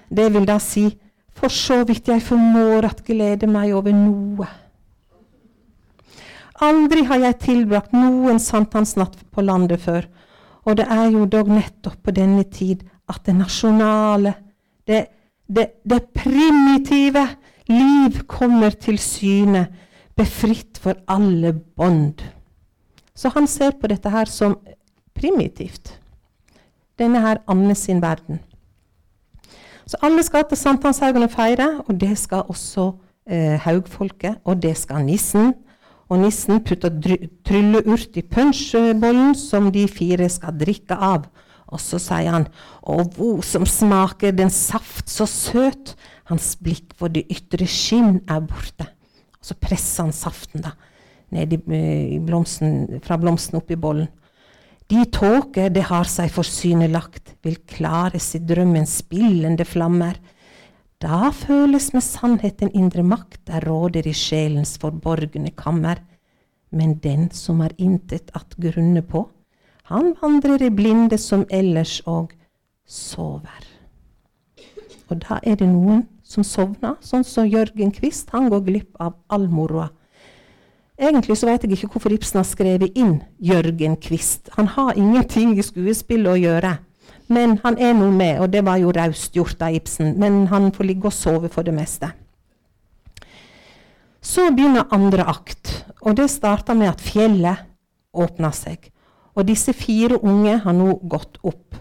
[0.09, 0.87] Det vil da si,
[1.35, 4.47] for så vidt jeg formår at glede meg over noe.
[6.63, 10.07] Aldri har jeg tilbrakt noen sankthansnatt på landet før.
[10.65, 14.33] Og det er jo dog nettopp på denne tid at det nasjonale,
[14.89, 15.03] det,
[15.45, 17.27] det, det primitive
[17.69, 19.67] liv kommer til syne,
[20.17, 22.23] befritt for alle bånd.
[23.15, 24.59] Så han ser på dette her som
[25.15, 25.95] primitivt.
[26.99, 28.41] Denne her Anne sin verden.
[29.87, 32.93] Så alle skal til sankthanshaugen og feire, og det skal også
[33.29, 35.53] eh, haugfolket, og det skal nissen,
[36.09, 36.93] og nissen putter
[37.47, 41.29] trylleurt i punsjbollen som de fire skal drikke av.
[41.73, 42.49] Og så sier han,
[42.85, 45.95] Å, hvor som smaker den saft så søt.
[46.29, 48.87] Hans blikk for det ytre skinn er borte.
[49.41, 50.75] Og så presser han saften da,
[51.33, 51.61] ned i,
[52.17, 54.11] i blomsten, fra blomsten opp i bollen.
[54.91, 60.19] De tåker det har seg forsynelagt, vil klares i drømmens spillende flammer.
[61.01, 66.03] Da føles med sannhet den indre makt, der råder i sjelens forborgne kammer.
[66.71, 69.25] Men den som har intet at grunne på,
[69.89, 72.33] han vandrer i blinde som ellers og
[72.89, 73.69] sover.
[75.13, 78.33] Og da er det noen som sovner, sånn som Jørgen Quist.
[78.33, 79.91] Han går glipp av all moroa.
[80.95, 84.51] Egentlig så vet jeg ikke hvorfor Ibsen har skrevet inn Jørgen Quist.
[84.55, 86.77] Han har ingenting i skuespillet å gjøre.
[87.27, 90.15] Men han er nå med, og det var jo raust gjort av Ibsen.
[90.21, 92.13] Men han får ligge og sove for det meste.
[94.25, 97.67] Så begynner andre akt, og det starter med at fjellet
[98.15, 98.91] åpner seg.
[99.35, 101.75] Og disse fire unge har nå gått opp.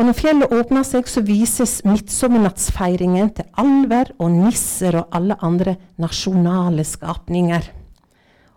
[0.00, 5.74] Og når fjellet åpner seg, så vises midtsommernattsfeiringen til alver og nisser og alle andre
[6.00, 7.66] nasjonale skapninger.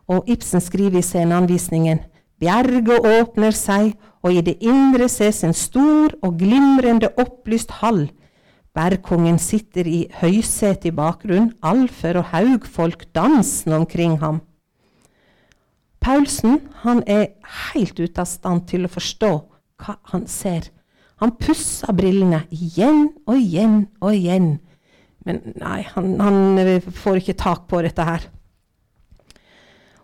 [0.08, 2.00] Og Ibsen skriver i sceneanvisningen
[2.40, 3.92] Bjerget åpner seg,
[4.24, 8.06] og i det indre ses en stor og glimrende opplyst hall.
[8.72, 14.40] Bergkongen sitter i høysetet i bakgrunnen, alfer og haugfolk dansende omkring ham.
[16.00, 17.36] Paulsen han er
[17.68, 19.34] helt ute av stand til å forstå
[19.84, 20.72] hva han ser.
[21.22, 24.56] Han pussa brillene igjen og igjen og igjen.
[25.24, 28.26] Men nei, han, han får ikke tak på dette her.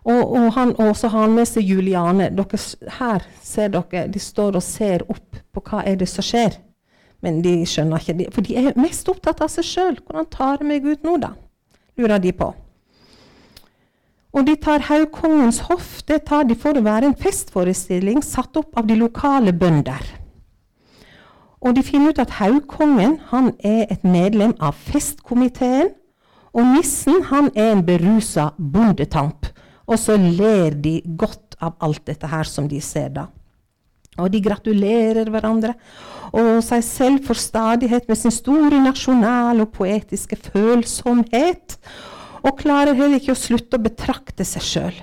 [0.00, 2.30] Og, og, han, også har med seg Juliane.
[2.32, 2.60] Dere,
[2.96, 6.56] her ser dere, de står og ser opp på hva er det som skjer.
[7.20, 10.00] Men de skjønner ikke for de er mest opptatt av seg sjøl.
[10.00, 11.34] Hvordan tar det meg ut nå, da?
[12.00, 12.48] Lurer de på.
[14.30, 15.98] Og de tar Haugkongens hoff.
[16.08, 20.06] Det tar de for å være en festforestilling satt opp av de lokale bønder.
[21.60, 25.92] Og de finner ut at Haugkongen han er et medlem av festkomiteen.
[26.56, 29.50] Og nissen han er en berusa bondetamp.
[29.86, 33.28] Og så ler de godt av alt dette her som de ser da.
[34.18, 35.76] Og de gratulerer hverandre
[36.36, 41.78] og seg selv for stadighet med sin store nasjonale og poetiske følsomhet,
[42.40, 45.00] og klarer heller ikke å slutte å betrakte seg sjøl.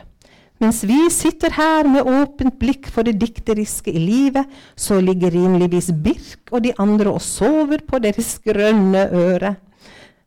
[0.57, 5.91] Mens vi sitter her med åpent blikk for det dikteriske i livet, så ligger rimeligvis
[5.93, 9.53] Birk og de andre og sover på deres grønne øre,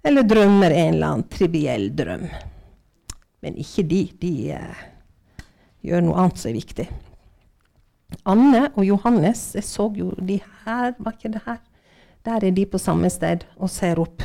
[0.06, 2.28] eller drømmer en eller annen triviell drøm.
[3.42, 4.00] Men ikke de.
[4.20, 4.84] De eh,
[5.82, 6.86] gjør noe annet som er viktig.
[8.30, 11.58] Anne og Johannes, jeg så jo de her, var ikke det her?
[12.26, 14.22] Der er de på samme sted og ser opp.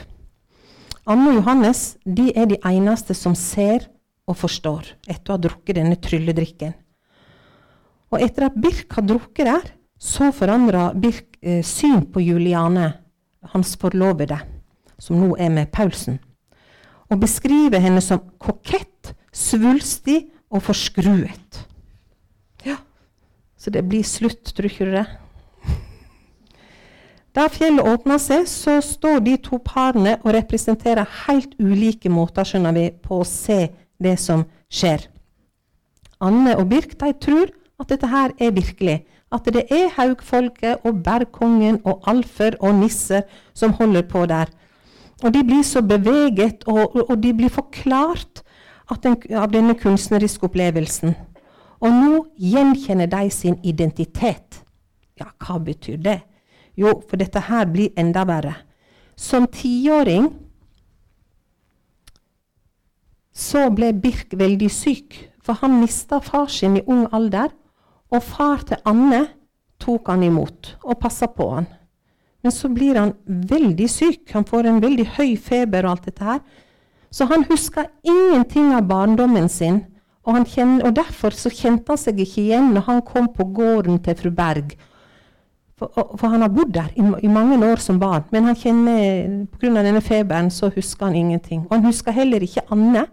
[1.07, 3.87] Anne og Johannes de er de eneste som ser
[4.25, 6.73] og forstår etter å ha drukket denne trylledrikken.
[8.13, 12.91] Og etter at Birk har drukket der, så forandra Birk eh, syn på Juliane,
[13.53, 14.37] hans forlovede,
[14.97, 16.17] som nå er med Paulsen,
[17.11, 21.61] og beskriver henne som kokett, svulstig og forskruet.
[22.65, 22.79] Ja,
[23.59, 25.05] så det blir slutt, tror ikke du det?
[27.35, 32.75] Da fjellet åpner seg, så står de to parene og representerer helt ulike måter skjønner
[32.77, 33.65] vi, på å se
[34.01, 35.07] det som skjer.
[36.23, 39.03] Anne og Birk de tror at dette her er virkelig.
[39.33, 44.51] At det er haugfolket og bergkongen og alfer og nisser som holder på der.
[45.23, 48.43] Og de blir så beveget, og, og de blir forklart
[49.03, 51.15] den, av denne kunstneriske opplevelsen.
[51.81, 54.61] Og nå gjenkjenner de sin identitet.
[55.19, 56.19] Ja, hva betyr det?
[56.75, 58.55] Jo, for dette her blir enda verre.
[59.15, 60.27] Som tiåring
[63.35, 67.51] så ble Birk veldig syk, for han mista far sin i ung alder.
[68.13, 69.25] Og far til Anne
[69.81, 71.67] tok han imot og passa på han.
[72.45, 74.29] Men så blir han veldig syk.
[74.35, 76.39] Han får en veldig høy feber og alt dette her.
[77.11, 79.81] Så han husker ingenting av barndommen sin.
[80.25, 83.99] Og, kjenner, og derfor så kjente han seg ikke igjen når han kom på gården
[84.05, 84.75] til fru Berg.
[85.75, 88.23] For, for han har bodd der i, i, mange år som barn.
[88.31, 89.73] Men han kjenner, pga.
[89.81, 91.65] denne feberen så husker han ingenting.
[91.67, 93.05] Og han husker heller ikke Anne.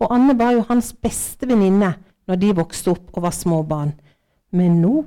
[0.00, 1.92] Og Anne var jo hans beste venninne
[2.28, 3.92] når de vokste opp og var små barn.
[4.50, 5.04] Men nå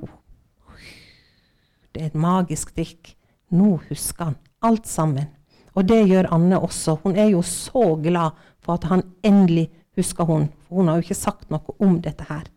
[1.93, 3.11] Det er et magisk drikk.
[3.53, 5.27] Nå husker han alt sammen.
[5.77, 6.95] Og det gjør Anne også.
[7.03, 9.67] Hun er jo så glad for at han endelig
[9.97, 10.47] husker hun.
[10.65, 12.47] For hun har jo ikke sagt noe om dette her.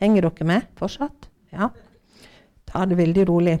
[0.00, 1.28] Henger dere med fortsatt?
[1.52, 1.70] Ja.
[2.66, 3.58] Ta det veldig rolig.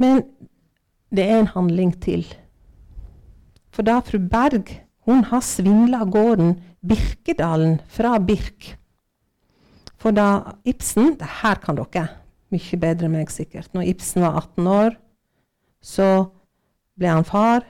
[0.00, 0.22] Men
[1.12, 2.24] det er en handling til.
[3.70, 4.72] For da fru Berg
[5.08, 8.74] hun har svindla gården Birkedalen fra Birk
[10.00, 12.08] For da Ibsen Det her kan dere
[12.50, 13.70] mye bedre enn meg, sikkert.
[13.74, 14.96] Når Ibsen var 18 år,
[15.80, 16.06] så
[16.98, 17.62] ble han far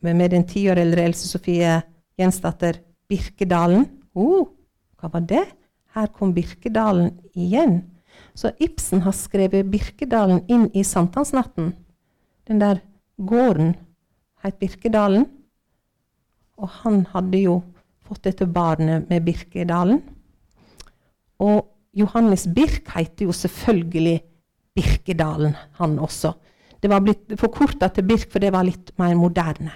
[0.00, 1.74] med, den ti år eldre Else Sofie
[2.16, 2.80] Jensdatter
[3.10, 3.84] Birkedalen.
[4.16, 4.48] Oh,
[4.96, 5.44] hva var det?
[5.92, 7.82] Her kom Birkedalen igjen.
[8.32, 11.74] Så Ibsen har skrevet Birkedalen inn i sankthansnatten.
[12.48, 12.80] Den der
[13.20, 13.74] gården
[14.46, 15.26] het Birkedalen.
[16.56, 17.60] Og han hadde jo
[18.06, 20.00] fått dette barnet med Birkedalen.
[21.42, 21.66] Og
[21.96, 24.20] Johannes Birk heter jo selvfølgelig
[24.76, 26.32] Birkedalen, han også.
[26.82, 29.72] Det var blitt forkorta til Birk, for det var litt mer moderne.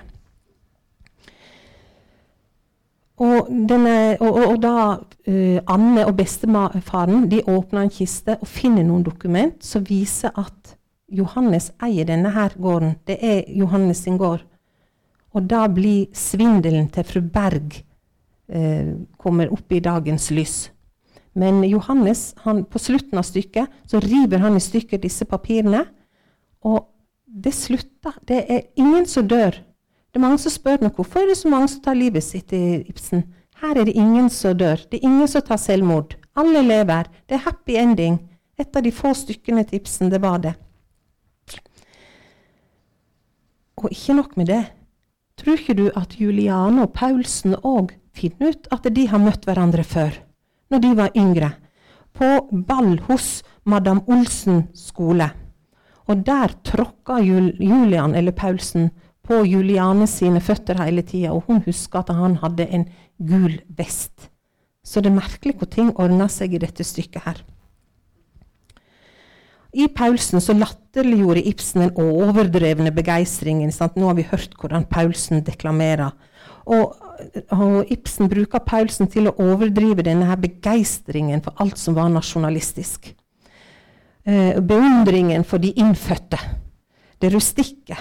[3.21, 8.49] Og, denne, og, og, og da uh, Anne og bestefaren de åpner en kiste og
[8.49, 10.77] finner noen dokument som viser at
[11.13, 12.95] Johannes eier denne her gården.
[13.05, 14.47] Det er Johannes sin gård.
[15.35, 17.79] Og da blir svindelen til fru Berg
[18.51, 20.57] eh, kommer opp i dagens lys.
[21.39, 25.85] Men Johannes, han, på slutten av stykket så river han i stykker disse papirene.
[26.67, 26.89] Og
[27.25, 28.17] det slutter.
[28.27, 29.55] Det er ingen som dør.
[30.11, 32.51] Det er mange som spør meg hvorfor er det så mange som tar livet sitt
[32.57, 33.23] i Ibsen.
[33.63, 34.83] Her er det ingen som dør.
[34.91, 36.17] Det er ingen som tar selvmord.
[36.35, 37.07] Alle lever.
[37.29, 38.19] Det er happy ending.
[38.59, 40.57] Et av de få stykkene til Ibsen, det var det.
[43.81, 44.65] Og ikke nok med det.
[45.41, 49.85] Tror ikke du at Juliane og Paulsen òg finner ut at de har møtt hverandre
[49.89, 50.13] før,
[50.69, 51.55] når de var yngre?
[52.13, 55.31] På ball hos Madam Olsen skole.
[56.11, 58.91] Og der tråkka Julian eller Paulsen
[59.25, 62.85] på Juliane sine føtter hele tida, og hun husker at han hadde en
[63.17, 64.29] gul vest.
[64.85, 67.41] Så det er merkelig hvor ting ordna seg i dette stykket her.
[69.73, 73.71] I Paulsen så latterliggjorde Ibsen den overdrevne begeistringen.
[73.71, 76.11] Nå har vi hørt hvordan Paulsen deklamerer.
[76.67, 76.97] Og,
[77.55, 83.13] og, Ibsen bruker Paulsen til å overdrive denne her begeistringen for alt som var nasjonalistisk.
[84.27, 86.41] Eh, beundringen for de innfødte.
[87.21, 87.97] Det rustikke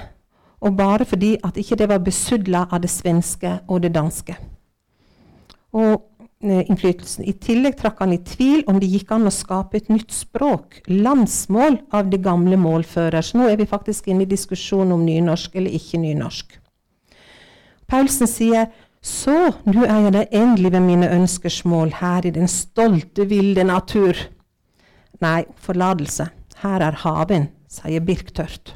[0.60, 4.36] og bare fordi at ikke det var besudla av det svenske og det danske.
[5.72, 6.02] Og
[6.40, 7.26] innflytelsen.
[7.28, 10.80] I tillegg trakk han i tvil om det gikk an å skape et nytt språk,
[10.88, 13.22] landsmål, av det gamle målfører.
[13.22, 16.56] Så nå er vi faktisk inne i diskusjon om nynorsk eller ikke nynorsk.
[17.90, 18.70] Paulsen sier
[19.02, 24.18] så, nå er jeg det endelig ved mine ønskesmål her i den stolte, ville natur.
[25.24, 26.28] Nei, forlatelse.
[26.60, 28.76] Her er haven, sier Birk tørt.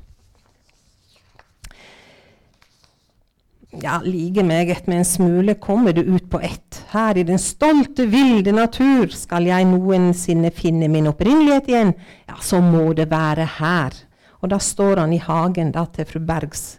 [3.81, 6.85] Ja, like meget med en smule kommer du ut på ett.
[6.89, 11.93] Her i den stolte, vilde natur skal jeg noensinne finne min opprinnelighet igjen.
[12.29, 13.97] Ja, så må det være her.
[14.43, 16.77] Og da står han i hagen da til fru Bergs.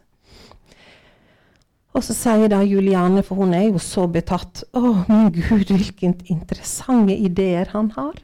[1.94, 6.14] Og så sier da Juliane, for hun er jo så betatt Å, min Gud, hvilke
[6.30, 8.22] interessante ideer han har.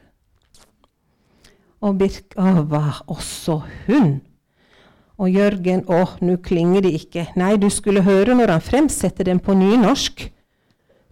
[1.81, 4.19] Og Birk Å, hva også hun?
[5.21, 7.27] Og Jørgen Å, nå klinger det ikke.
[7.37, 10.23] Nei, du skulle høre når han fremsetter den på nynorsk.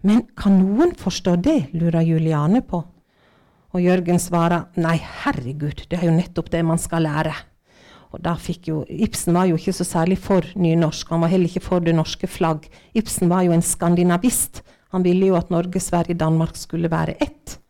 [0.02, 2.80] Men kan noen forstå det, lurer Juliane på.
[3.70, 7.36] Og Jørgen svarer nei, herregud, det er jo nettopp det man skal lære.
[8.10, 11.46] Og da fikk jo, Ibsen var jo ikke så særlig for nynorsk, han var heller
[11.46, 12.66] ikke for det norske flagg.
[12.98, 14.64] Ibsen var jo en skandinavist.
[14.90, 17.60] Han ville jo at Norge, Sverige, Danmark skulle være ett.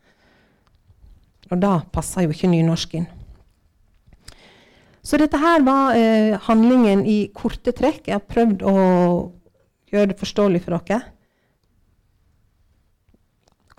[1.51, 3.05] Og da passa jo ikke nynorsken.
[5.01, 8.05] Så dette her var eh, handlingen i korte trekk.
[8.05, 8.75] Jeg har prøvd å
[9.91, 11.01] gjøre det forståelig for dere.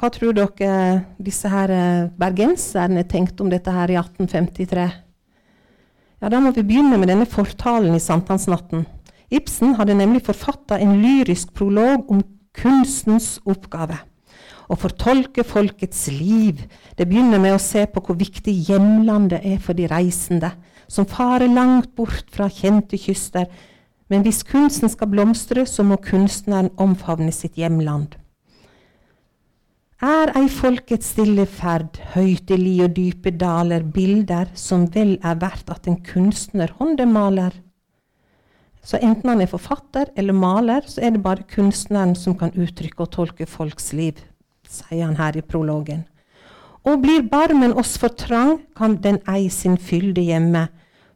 [0.02, 0.72] Hva tror dere
[1.22, 4.88] disse her eh, bergenserne tenkte om dette her i 1853?
[6.22, 8.82] Ja, Da må vi begynne med denne fortalen i sankthansnatten.
[9.32, 13.96] Ibsen hadde nemlig forfatta en lyrisk prolog om kunstens oppgave.
[14.66, 16.66] Å fortolke folkets liv.
[16.98, 20.50] Det begynner med å se på hvor viktig hjemlandet er for de reisende
[20.92, 23.48] som farer langt bort fra kjente kyster.
[24.12, 28.18] Men hvis kunsten skal blomstre, så må kunstneren omfavne sitt hjemland.
[30.02, 35.86] Er ei folkets stille ferd, høytelig og dype daler, bilder som vel er verdt at
[35.86, 37.54] en kunstner håndemaler?
[38.82, 43.06] Så enten han er forfatter eller maler, så er det bare kunstneren som kan uttrykke
[43.06, 44.18] og tolke folks liv,
[44.66, 46.02] sier han her i prologen.
[46.82, 50.66] Og blir barmen oss for trang, kan den ei sin fylde hjemme,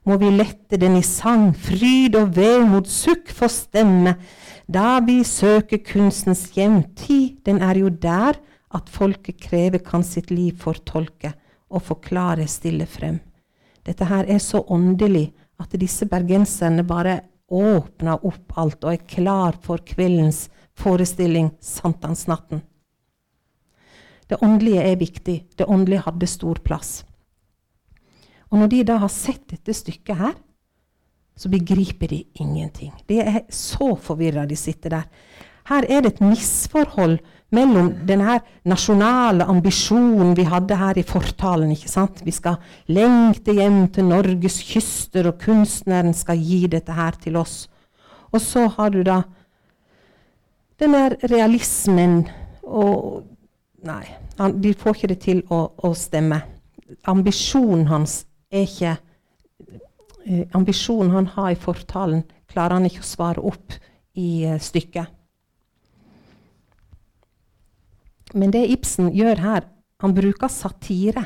[0.07, 4.17] må vi lette den i sang, fryd og vemod, sukk for stemme.
[4.67, 8.39] Da vi søker kunstens hjemtid, den er jo der
[8.75, 11.33] at folket krever kan sitt liv fortolke
[11.71, 13.19] og forklare stille frem.
[13.87, 15.31] Dette her er så åndelig
[15.63, 20.47] at disse bergenserne bare åpner opp alt og er klar for kveldens
[20.77, 22.63] forestilling Sankthansnatten.
[24.27, 25.37] Det åndelige er viktig.
[25.55, 27.06] Det åndelige hadde stor plass.
[28.57, 30.37] Og når de da har sett dette stykket her,
[31.37, 32.95] så begriper de ingenting.
[33.05, 35.03] De er så forvirra, de sitter der.
[35.69, 37.19] Her er det et misforhold
[37.53, 38.23] mellom den
[38.65, 41.75] nasjonale ambisjonen vi hadde her i fortalen.
[41.75, 42.23] ikke sant?
[42.25, 42.57] Vi skal
[42.89, 47.67] lengte hjem til Norges kyster, og kunstneren skal gi dette her til oss.
[48.33, 49.21] Og så har du da
[50.81, 52.23] den der realismen
[52.63, 53.27] og
[53.87, 54.03] Nei,
[54.59, 56.41] de får ikke det til å, å stemme.
[57.07, 58.95] Ambisjonen hans er ikke
[60.27, 63.77] eh, Ambisjonen han har i fortalen, klarer han ikke å svare opp
[64.17, 65.13] i eh, stykket.
[68.37, 69.67] Men det Ibsen gjør her,
[70.03, 71.23] han bruker satire.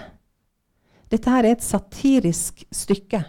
[1.11, 3.23] Dette her er et satirisk stykke.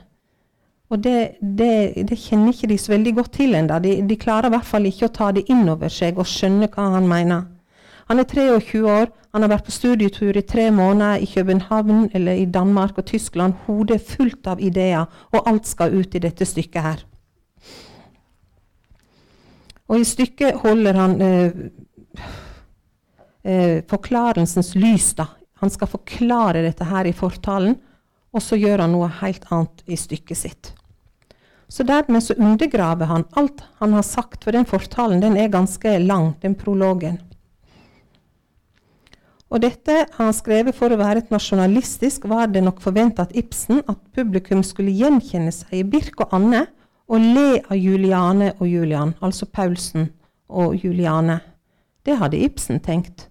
[0.92, 3.80] Og det, det, det kjenner ikke de så veldig godt til ennå.
[3.80, 6.68] De, de, klarer i hvert fall ikke å ta det inn over seg og skjønne
[6.74, 7.48] hva han mener.
[8.12, 12.41] Han er 23 år, han har vært på studietur i tre måneder i København eller
[12.41, 13.55] i Danmark og Tyskland.
[13.70, 17.05] Hodet er fullt av ideer, og alt skal ut i dette stykket her.
[19.88, 21.64] Og i stykket holder han eh,
[23.47, 25.14] eh, forklarelsens lys.
[25.16, 25.30] da.
[25.64, 27.80] Han skal forklare dette her i fortalen,
[28.36, 30.76] og så gjør han noe helt annet i stykket sitt.
[31.72, 35.99] Så dermed så undergraver han alt han har sagt, for den fortalen den er ganske
[36.03, 37.22] lang, den prologen.
[39.52, 43.36] Og dette har han skrevet for å være et nasjonalistisk, var det nok forventa at
[43.36, 46.66] Ibsen, at publikum skulle gjenkjenne seg i Birk og Anne,
[47.12, 50.08] og le av Juliane og Julian, altså Paulsen
[50.47, 51.41] og Juliane.
[52.08, 53.28] Det hadde Ibsen tenkt.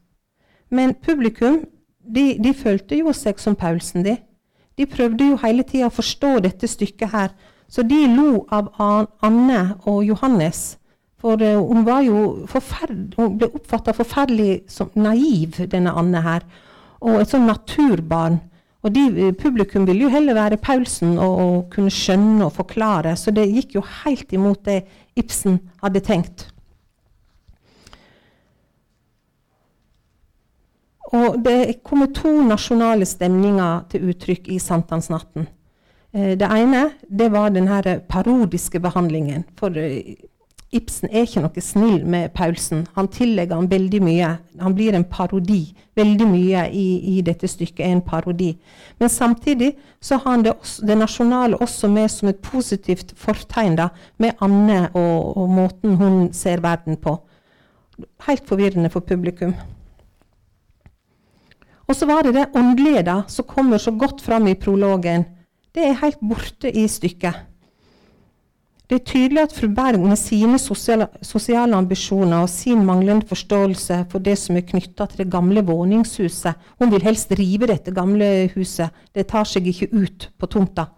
[0.68, 1.62] Men publikum
[2.04, 4.18] de, de følte jo seg som Paulsen, de.
[4.76, 7.32] De prøvde jo hele tida å forstå dette stykket her.
[7.70, 8.70] Så de lo av
[9.22, 10.79] Anne og Johannes.
[11.20, 16.46] For uh, hun var jo hun ble oppfatta forferdelig som naiv, denne Anne her.
[17.00, 18.40] Og et sånn naturbarn.
[18.80, 23.12] Og de, eh, publikum ville jo heller være Paulsen og, og, kunne skjønne og forklare.
[23.16, 24.86] Så det gikk jo helt imot det
[25.20, 26.46] Ibsen hadde tenkt.
[31.12, 35.48] Og det kommer to nasjonale stemninger til uttrykk i sankthansnatten.
[36.14, 37.68] Eh, det ene det var den
[38.08, 39.44] parodiske behandlingen.
[39.58, 40.14] For eh,
[40.70, 42.84] Ibsen er ikke noe snill med Paulsen.
[42.94, 44.28] Han tillegger han veldig mye.
[44.60, 45.72] Han blir en parodi.
[45.98, 48.52] Veldig mye i, i dette stykket er en parodi.
[49.02, 53.74] Men samtidig så har han det, også, det nasjonale også med som et positivt fortegn,
[53.82, 53.88] da,
[54.22, 57.16] med Anne og, og måten hun ser verden på.
[58.28, 59.56] Helt forvirrende for publikum.
[61.90, 65.26] Og så var det det åndelige da, som kommer så godt fram i prologen.
[65.74, 67.49] Det er helt borte i stykket.
[68.90, 74.00] Det er tydelig at fru Berg med sine sosiale, sosiale, ambisjoner og sin manglende forståelse
[74.10, 78.50] for det som er knytta til det gamle våningshuset Hun vil helst rive dette gamle
[78.56, 78.90] huset.
[79.14, 80.88] Det tar seg ikke ut på tomta.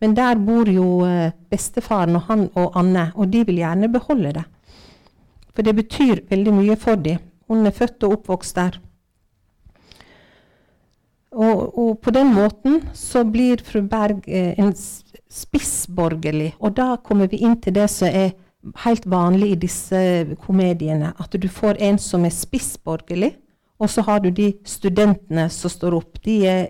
[0.00, 4.32] Men der bor jo eh, bestefaren og han og Anne, og de vil gjerne beholde
[4.38, 4.46] det.
[5.52, 7.20] For det betyr veldig mye for dem.
[7.44, 8.80] Hun er født og oppvokst der.
[11.34, 14.72] Og, og, på den måten så blir fru Berg eh, en
[15.34, 16.54] spissborgerlig.
[16.62, 18.34] Og da kommer vi inn til det som er
[18.84, 20.00] helt vanlig i disse
[20.44, 21.12] komediene.
[21.20, 23.34] At du får en som er spissborgerlig,
[23.82, 26.20] og så har du de studentene som står opp.
[26.24, 26.62] De er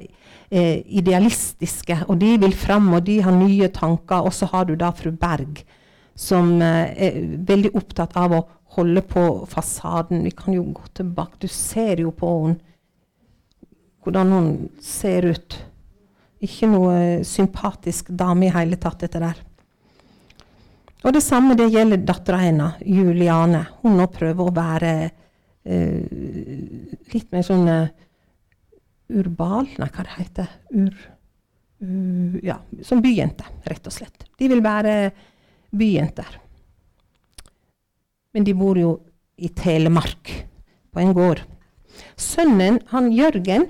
[0.49, 4.25] eh, idealistiske, og de vil fram, og de har nye tanker.
[4.25, 5.61] Og så har du da fru Berg,
[6.17, 8.45] som eh, er veldig opptatt av å
[8.79, 10.25] holde på fasaden.
[10.25, 11.45] Vi kan jo gå tilbake.
[11.45, 12.61] Du ser jo på henne
[14.05, 14.49] hvordan hun
[14.85, 15.55] ser ut.
[16.45, 19.43] Ikke noe sympatisk dame i hele tatt, dette der.
[21.05, 23.65] Og det samme det gjelder dattera hennes, Juliane.
[23.83, 26.05] Hun nå prøver å være uh,
[27.13, 27.91] litt mer sånn uh,
[29.13, 30.95] urbal Nei, hva det heter Ur...
[31.85, 34.25] Uh, ja, som byjente, rett og slett.
[34.41, 34.95] De vil være
[35.75, 36.39] byjenter.
[38.35, 38.97] Men de bor jo
[39.37, 40.31] i Telemark,
[40.95, 41.43] på en gård.
[42.17, 43.69] Sønnen, han Jørgen,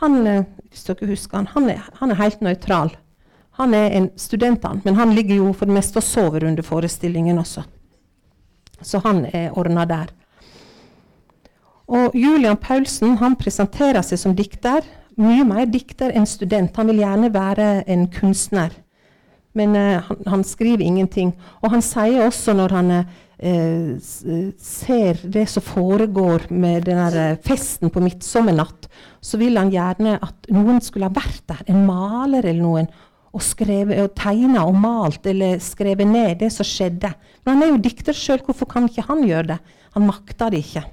[0.00, 2.94] han, eh, hvis dere husker han, han er, han er helt nøytral.
[3.58, 6.62] Han er en student, han, men han ligger jo for det meste og sover under
[6.62, 7.64] forestillingen også.
[8.82, 10.12] Så han er ordna der.
[11.88, 14.84] Og Julian Paulsen han presenterer seg som dikter.
[15.18, 16.76] Mye mer dikter enn student.
[16.76, 18.76] Han vil gjerne være en kunstner.
[19.56, 21.32] Men uh, han, han, skriver ingenting.
[21.64, 28.02] Og han sier også når han uh, ser det som foregår med den festen på
[28.02, 28.88] midtsommernatt,
[29.22, 32.90] så vil han gjerne at noen skulle ha vært der, en maler eller noen,
[33.28, 37.12] og, skrevet, og tegna og malt eller skrevet ned det som skjedde.
[37.44, 39.58] Men han er jo dikter sjøl, hvorfor kan ikke han gjøre det?
[39.94, 40.84] Han makter det ikke.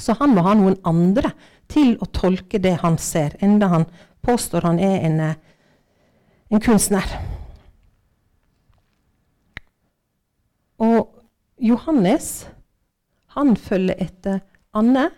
[0.00, 1.30] Så han må ha noen andre
[1.70, 3.86] til å tolke det han ser, enda han
[4.24, 5.34] påstår han er en, eh,
[6.50, 7.04] en kunstner.
[10.82, 11.23] Og
[11.58, 12.46] Johannes
[13.34, 14.40] han følger etter
[14.74, 15.08] Anne,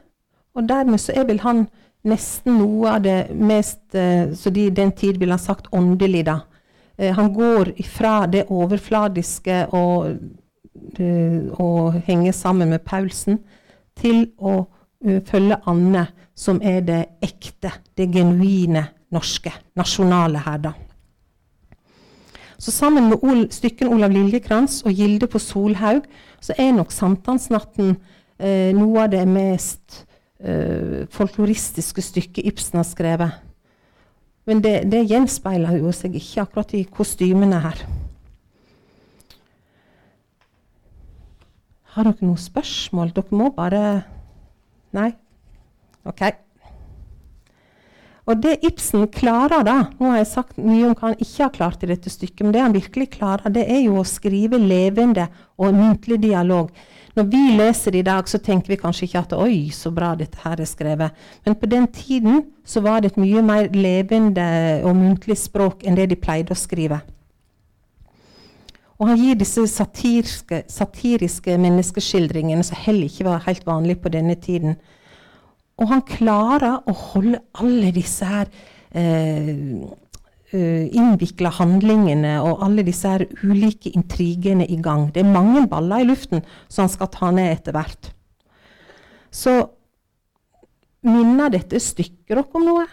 [0.57, 1.67] og dermed så er vel han
[2.07, 6.25] nesten noe av det mest eh, Så de i den tid ville ha sagt åndelig,
[6.29, 6.41] da.
[6.97, 10.17] Eh, han går ifra det overfladiske og,
[10.97, 13.41] å henge henger sammen med Paulsen,
[13.97, 14.63] til å
[15.27, 16.07] følge Anne,
[16.37, 20.73] som er det ekte, det genuine norske, nasjonale her, da.
[22.59, 26.07] Så sammen med Ol stykken Olav Liljekrans og Gilde på Solhaug,
[26.41, 27.97] så er nok Sankthansnatten
[28.39, 30.05] eh, noe av det mest
[30.41, 33.43] eh, folkloristiske stykket Ibsen har skrevet.
[34.47, 37.83] Men det, det gjenspeiler jo seg ikke akkurat i kostymene her.
[41.97, 43.15] Har dere noen spørsmål?
[43.17, 43.83] Dere må bare
[44.97, 45.11] Nei?
[46.07, 46.23] OK.
[48.27, 51.55] Og det Ibsen klarer, da Nå har jeg sagt mye om hva han ikke har
[51.55, 55.29] klart i dette stykket, men det han virkelig klarer, det er jo å skrive levende
[55.63, 56.73] og muntlig dialog.
[57.17, 60.11] Når vi leser det i dag, så tenker vi kanskje ikke at oi, så bra
[60.19, 61.23] dette her er skrevet.
[61.47, 64.49] Men på den tiden så var det et mye mer levende
[64.85, 66.99] og muntlig språk enn det de pleide å skrive.
[68.99, 74.37] Og han gir disse satiriske, satiriske menneskeskildringene som heller ikke var helt vanlige på denne
[74.41, 74.77] tiden.
[75.77, 78.49] Og han klarer å holde alle disse her
[78.97, 79.51] eh,
[80.57, 85.11] eh, innvikla handlingene og alle disse her ulike intrigene i gang.
[85.13, 88.13] Det er mange baller i luften som han skal ta ned etter hvert.
[89.29, 89.59] Så
[91.07, 92.87] minner dette stykket dere om noe?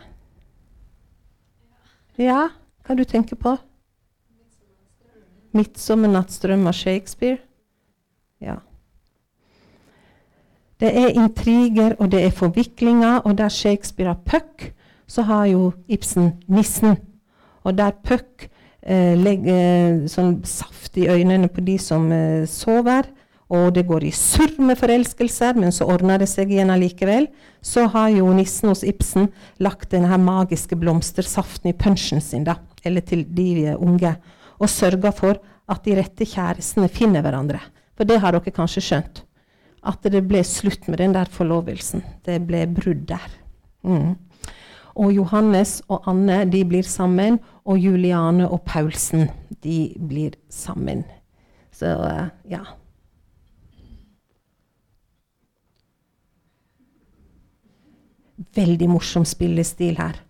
[2.20, 2.50] Ja,
[2.84, 3.56] hva du tenker på?
[5.54, 7.38] 'Midtsommernattsdrøm' av Shakespeare?
[8.42, 8.58] Ja.
[10.84, 14.74] Det er intriger, og det er forviklinger, og der Shakespeare har puck,
[15.08, 16.98] så har jo Ibsen nissen.
[17.64, 18.50] Og der Puck
[18.82, 23.08] eh, legger sånn saft i øynene på de som eh, sover,
[23.54, 27.30] og det går i surr med forelskelser, men så ordner det seg igjen allikevel,
[27.64, 29.30] så har jo nissen hos Ibsen
[29.64, 34.18] lagt denne magiske blomstersaften i punsjen sin, da, eller til de unge,
[34.60, 35.40] og sørga for
[35.72, 37.62] at de rette kjærestene finner hverandre.
[37.96, 39.24] For det har dere kanskje skjønt.
[39.84, 42.04] At det ble slutt med den der forlovelsen.
[42.26, 43.32] Det ble brudd der.
[43.84, 44.16] Mm.
[44.96, 49.28] Og Johannes og Anne de blir sammen, og Juliane og Paulsen
[49.64, 51.04] de blir sammen.
[51.74, 52.62] Så uh, ja.
[58.56, 60.22] Veldig morsom spillestil her.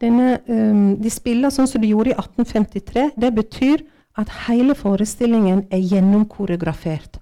[0.00, 3.10] Denne, um, de spiller sånn som de gjorde i 1853.
[3.20, 3.84] Det betyr
[4.18, 7.20] at hele forestillingen er gjennomkoreografert.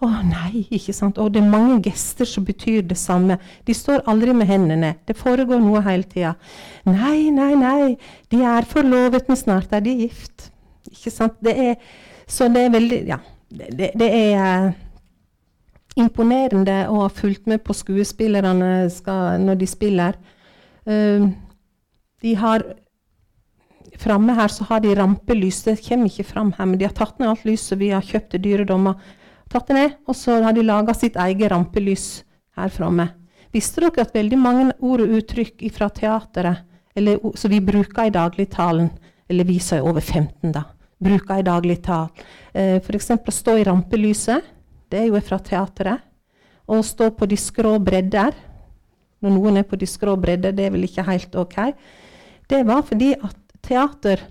[0.00, 1.18] Å nei, ikke sant.
[1.20, 3.36] Og det er mange gester som betyr det samme.
[3.68, 4.94] De står aldri med hendene.
[5.04, 6.34] Det foregår noe hele tida.
[6.88, 7.90] Nei, nei, nei.
[8.32, 10.48] De er forlovet, men snart er de gift.
[10.88, 11.36] Ikke sant.
[11.44, 11.76] Det er,
[12.24, 13.20] så det er veldig Ja.
[13.50, 14.74] Det, det er uh,
[15.98, 20.20] imponerende å ha fulgt med på skuespillerne skal, når de spiller.
[20.86, 21.32] Uh,
[22.22, 22.64] de har
[24.00, 25.58] Framme her så har de rampelys.
[25.66, 28.30] Det kommer ikke fram her, men de har tatt ned alt lyset vi har kjøpt
[28.32, 28.64] til dyre
[29.50, 32.22] tatt det ned, og så har de laga sitt eget rampelys
[32.58, 33.08] her framme.
[33.54, 38.14] Visste dere at veldig mange ord og uttrykk fra teateret, eller, som vi bruker i
[38.14, 38.90] dagligtalen,
[39.30, 40.64] eller vi som er over 15, da,
[41.02, 43.10] bruker i dagligtalen eh, f.eks.
[43.14, 44.46] å stå i rampelyset,
[44.90, 46.06] det er jo fra teateret.
[46.70, 48.34] Å stå på de skrå bredder,
[49.20, 51.56] når noen er på de skrå bredder, det er vel ikke helt OK.
[52.50, 54.22] Det var fordi at teater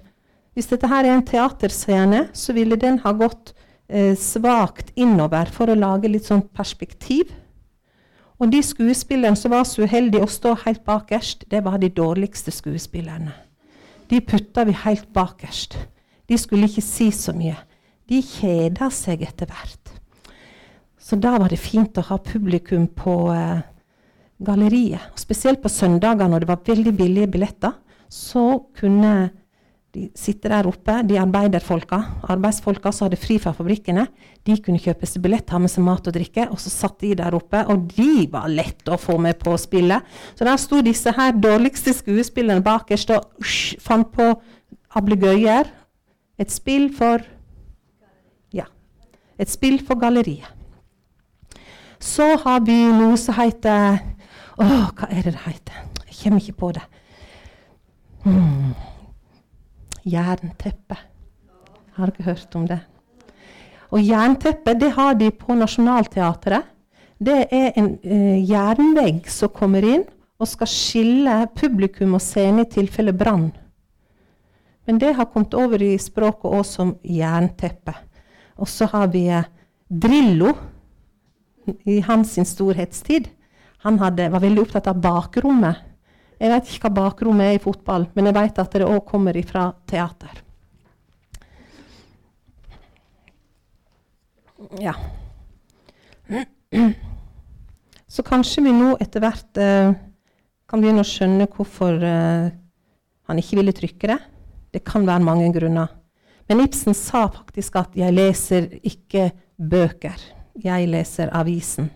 [0.57, 3.53] Hvis dette her er en teaterscene, så ville den ha gått
[3.89, 7.33] eh, svakt innover for å lage litt sånn perspektiv.
[8.39, 12.53] Og de skuespillerne som var så uheldige å stå helt bakerst, det var de dårligste
[12.55, 13.33] skuespillerne.
[14.09, 15.75] De putta vi helt bakerst.
[16.29, 17.57] De skulle ikke si så mye.
[18.09, 19.91] De kjeda seg etter hvert.
[20.99, 23.61] Så da var det fint å ha publikum på eh,
[24.45, 25.11] galleriet.
[25.13, 27.75] Og spesielt på søndager når det var veldig billige billetter,
[28.09, 29.29] så kunne
[29.95, 31.97] de sitter der oppe, de arbeiderfolka,
[32.29, 34.03] arbeidsfolka som hadde fri fra fabrikkene,
[34.45, 37.15] de kunne kjøpe seg billett, ha med seg mat og drikke, og så satt de
[37.17, 40.05] der oppe, og de var lett å få med på spillet.
[40.37, 44.29] Så der sto disse her dårligste skuespillerne bakerst og ush, fant på
[44.99, 45.71] ablegøyer.
[46.39, 47.25] Et spill for
[48.53, 48.69] Ja.
[49.41, 50.45] Et spill for galleriet.
[51.99, 53.97] Så har vi noe som heter
[54.59, 55.83] Å, hva er det det heter?
[56.07, 56.85] Jeg kommer ikke på det.
[58.23, 58.71] Hmm
[60.09, 60.97] jernteppe.
[61.97, 62.79] Har dere hørt om det?
[63.89, 66.63] Og jernteppe det har de på Nationaltheatret.
[67.19, 70.05] det er en eh, jernvegg som kommer inn
[70.39, 73.49] og skal skille publikum og scene i tilfelle brann.
[74.87, 77.93] Men det har kommet over i språket òg som jernteppe.
[78.55, 79.43] Og så har vi eh,
[79.89, 80.53] Drillo
[81.85, 83.27] i hans storhetstid.
[83.83, 85.88] Han hadde, var veldig opptatt av bakrommet.
[86.39, 89.35] Jeg vet ikke hva bakrommet er i fotball, men jeg vet at det òg kommer
[89.35, 90.37] ifra teater.
[94.79, 94.93] Ja.
[98.07, 99.91] Så kanskje vi nå etter hvert eh,
[100.69, 102.49] kan begynne å skjønne hvorfor eh,
[103.29, 104.19] han ikke ville trykke det.
[104.73, 105.91] Det kan være mange grunner.
[106.49, 110.17] Men Ibsen sa faktisk at 'jeg leser ikke bøker,
[110.55, 111.89] jeg leser avisen'.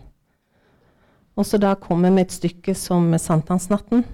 [1.34, 4.04] Og så da komme med et stykke som 'Sankthansnatten',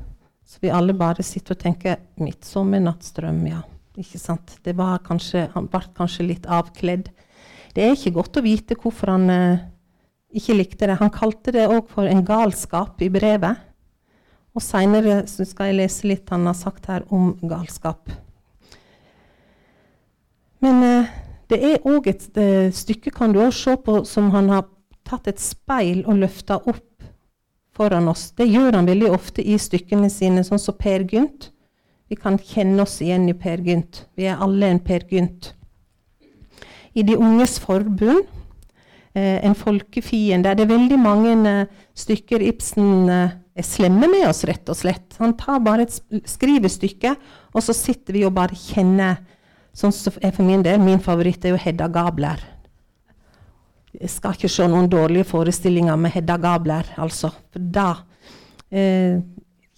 [0.51, 3.61] så vi alle bare sitter og tenker 'Midtsommernattsdrøm', ja.
[3.98, 4.57] Ikke sant?
[4.64, 7.11] Det var kanskje, han ble kanskje litt avkledd.
[7.74, 9.62] Det er ikke godt å vite hvorfor han eh,
[10.34, 10.98] ikke likte det.
[10.98, 13.62] Han kalte det òg for en galskap i brevet.
[14.55, 18.11] Og seinere skal jeg lese litt han har sagt her om galskap.
[20.66, 21.16] Men eh,
[21.51, 24.66] det er òg et et stykke kan du også se på som han har
[25.07, 26.89] tatt et speil og løfta opp
[27.81, 28.31] foran oss.
[28.37, 31.49] Det gjør han veldig ofte i stykkene sine, sånn som Per Gynt.
[32.11, 34.05] Vi kan kjenne oss igjen i Per Gynt.
[34.18, 35.55] Vi er alle en Per Gynt.
[36.93, 38.26] I De unges forbund,
[39.14, 44.43] eh, en folkefiende, det er veldig mange eh, stykker Ibsen eh, er slemme med oss,
[44.45, 45.14] rett og slett.
[45.22, 45.95] Han tar bare et
[46.26, 47.14] skrivestykke,
[47.55, 49.20] og så sitter vi og bare kjenner
[49.70, 52.41] Sånn som for min del, min favoritt er jo Hedda Gabler.
[53.99, 57.32] Jeg skal ikke se noen dårlige forestillinger med Hedda Gabler, altså.
[57.51, 57.88] For da
[58.70, 59.18] eh,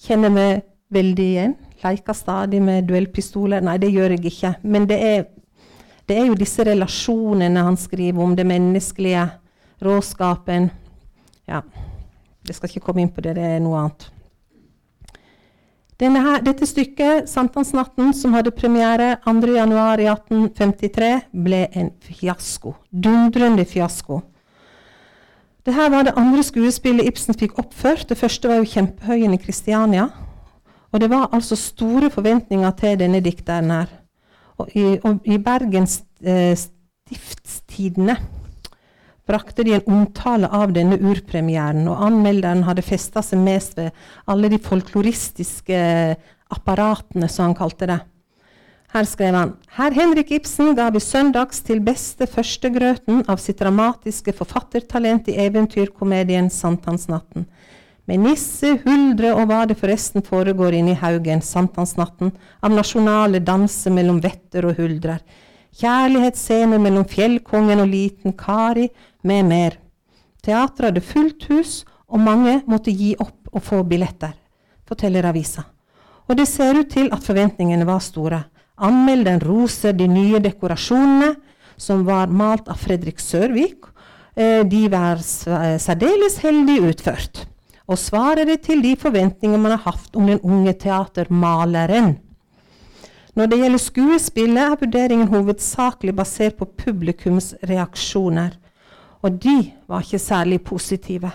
[0.04, 0.48] kjenner vi
[0.92, 1.54] veldig igjen.
[1.82, 3.64] Leker stadig med duellpistoler.
[3.64, 4.52] Nei, det gjør jeg ikke.
[4.62, 5.24] Men det er,
[6.08, 9.24] det er jo disse relasjonene han skriver om, det menneskelige,
[9.82, 10.68] råskapen.
[11.48, 11.62] Ja.
[12.46, 14.10] Jeg skal ikke komme inn på det, det er noe annet.
[16.03, 22.74] Her, dette stykket, 'Sankthansnatten', som hadde premiere 2.1.1853, ble en fiasko.
[22.90, 24.20] Dundrende fiasko.
[25.62, 28.09] Dette var det andre skuespillet Ibsen fikk oppført.
[28.09, 30.09] Det første var jo 'Kjempehøyen' i Kristiania.
[30.92, 33.86] Og det var altså store forventninger til denne dikteren her.
[34.59, 38.16] Og i, og i Bergens eh, Stiftstidene
[39.32, 43.90] brakte de en omtale av denne urpremieren, og anmelderen hadde festa seg mest ved
[44.28, 45.82] alle de folkloristiske
[46.52, 48.00] apparatene, som han kalte det.
[48.92, 54.34] Her skrev han Herr Henrik Ibsen ga vi søndags til beste førstegrøten av sitt dramatiske
[54.36, 57.46] forfattertalent i eventyrkomedien Sankthansnatten.
[58.10, 63.94] Med nisse, huldre og hva det forresten foregår inne i haugen, Sankthansnatten, av nasjonale danser
[63.96, 65.22] mellom vetter og huldrer
[65.80, 68.88] kjærlighetsscener mellom fjellkongen og liten Kari,
[69.22, 69.78] med mer.
[70.42, 74.34] Teatret hadde fullt hus, og mange måtte gi opp og få billetter,
[74.88, 75.64] forteller avisa.
[76.28, 78.42] Og det ser ut til at forventningene var store.
[78.82, 81.34] Anmelderen roser de nye dekorasjonene,
[81.76, 83.88] som var malt av Fredrik Sørvik.
[84.34, 87.44] Eh, de var særdeles heldig utført,
[87.86, 92.16] og svarer til de forventninger man har hatt om den unge teatermaleren.
[93.32, 98.58] Når det gjelder skuespillet, er vurderingen hovedsakelig basert på publikums reaksjoner.
[99.22, 99.56] Og de
[99.88, 101.30] var ikke særlig positive.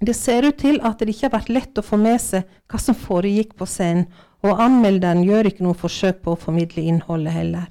[0.00, 2.80] Det ser ut til at det ikke har vært lett å få med seg hva
[2.80, 4.06] som foregikk på scenen,
[4.44, 7.66] og anmelderen gjør ikke noe forsøk på å formidle innholdet heller.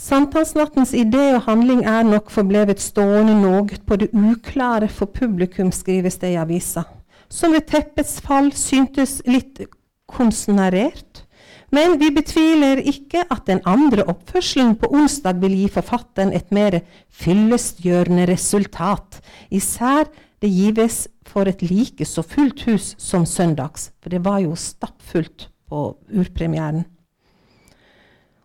[0.00, 6.16] Samtalsnattens idé og handling er nok forblevet stående noe på det uklare for publikum, skrives
[6.22, 6.86] det i avisa,
[7.28, 9.60] som ved teppets fall syntes litt
[10.08, 11.26] konsonarert,
[11.70, 16.80] men vi betviler ikke at den andre oppførselen på onsdag vil gi forfatteren et mer
[17.22, 20.10] fyllestgjørende resultat, især
[20.40, 25.48] det gives for et like så fullt hus som søndags, for det var jo stappfullt
[25.70, 25.84] på
[26.16, 26.84] urpremieren.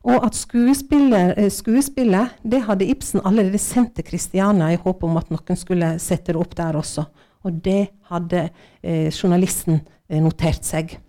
[0.06, 5.32] Og at eh, skuespillet det hadde Ibsen allerede sendt til Kristiania i håp om at
[5.34, 7.08] noen skulle sette det opp der også.
[7.46, 8.50] Og det hadde
[8.84, 11.00] eh, journalisten eh, notert seg.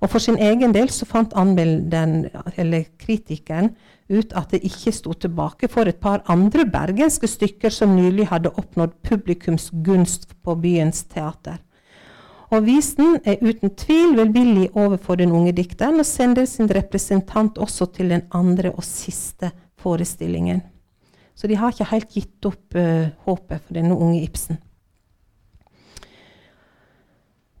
[0.00, 3.72] Og for sin egen del så fant anmelderen, eller kritikeren,
[4.08, 8.52] ut at det ikke sto tilbake for et par andre bergenske stykker som nylig hadde
[8.54, 11.58] oppnådd publikums gunst på byens teater.
[12.54, 17.88] Og visen er uten tvil velvillig overfor den unge dikteren, og sender sin representant også
[17.96, 19.50] til den andre og siste
[19.82, 20.62] forestillingen.
[21.34, 24.60] Så de har ikke helt gitt opp uh, håpet for denne unge Ibsen.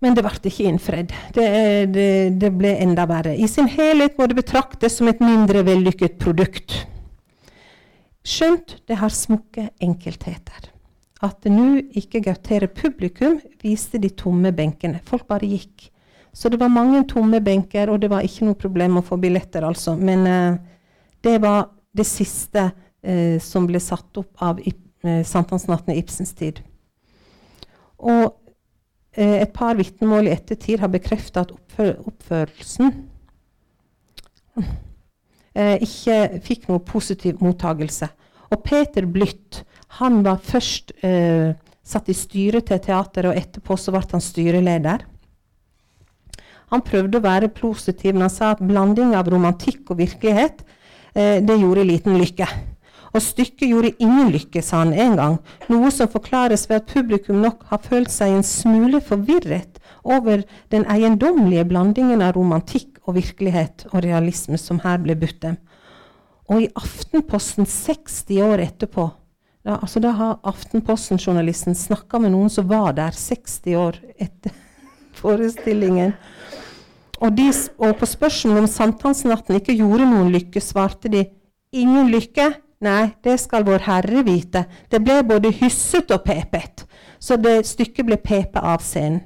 [0.04, 1.12] Men det ble ikke innfridd.
[1.32, 1.46] Det,
[1.94, 2.08] det,
[2.40, 3.32] det, ble enda verre.
[3.32, 6.82] I sin helhet må det betraktes som et mindre vellykket produkt.
[8.26, 10.72] Skjønt det har smukke enkeltheter.
[11.24, 15.00] at nå ikke gauterer publikum viste de tomme benkene.
[15.02, 15.88] Folk bare gikk.
[16.36, 19.64] Så det var mange tomme benker, og det var ikke noe problem å få billetter,
[19.64, 19.94] altså.
[19.96, 20.58] Men eh,
[21.24, 22.66] det var det siste
[23.00, 26.60] eh, som ble satt opp av eh, sankthansnatten i Ibsens tid.
[27.96, 28.36] Og
[29.16, 32.90] et par vitnemål i ettertid har bekrefta at oppfør oppførelsen
[35.56, 38.08] eh, ikke fikk noe positiv mottagelse.
[38.52, 39.62] Og Peter Blytt
[40.00, 41.54] han var først eh,
[41.86, 45.04] satt i styret til teateret, og etterpå så ble han styreleder.
[46.74, 50.64] Han prøvde å være positiv, men han sa at blanding av romantikk og virkelighet
[51.14, 52.48] eh, det gjorde liten lykke.
[53.16, 55.36] Og stykket gjorde ingen lykke, sa han en gang,
[55.72, 60.42] noe som forklares ved at publikum nok har følt seg en smule forvirret over
[60.74, 65.56] den eiendommelige blandingen av romantikk og virkelighet og realisme som her ble budt dem.
[66.52, 69.08] Og i Aftenposten 60 år etterpå
[69.66, 74.52] da, altså da har Aftenposten-journalisten snakka med noen som var der 60 år etter
[75.20, 76.12] forestillingen.
[77.16, 77.48] Og, de,
[77.80, 81.24] og på spørsmål om sankthansnatten ikke gjorde noen lykke, svarte de
[81.74, 82.52] ingen lykke.
[82.84, 84.66] Nei, det skal Vår Herre vite.
[84.92, 86.84] Det ble både hysset og pepet.
[87.18, 89.22] Så det stykket ble pepet av scenen.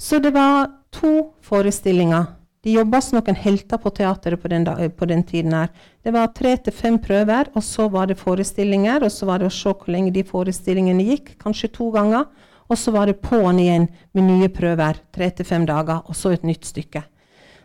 [0.00, 2.24] Så det var to forestillinger.
[2.64, 4.64] De jobba som noen helter på teateret på den,
[4.96, 5.52] på den, tiden.
[5.52, 5.68] her.
[6.02, 9.04] Det var tre til fem prøver, og så var det forestillinger.
[9.04, 11.36] Og så var det å se hvor lenge de forestillingene gikk.
[11.40, 12.26] Kanskje to ganger.
[12.68, 15.00] Og så var det på'n igjen med nye prøver.
[15.12, 17.04] Tre til fem dager, og så et nytt stykke.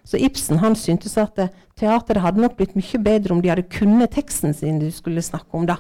[0.06, 3.68] Så Ibsen han syntes at eh, teateret hadde nok blitt mye bedre om de hadde
[3.74, 5.66] kunnet teksten sin de skulle snakke om.
[5.66, 5.80] da.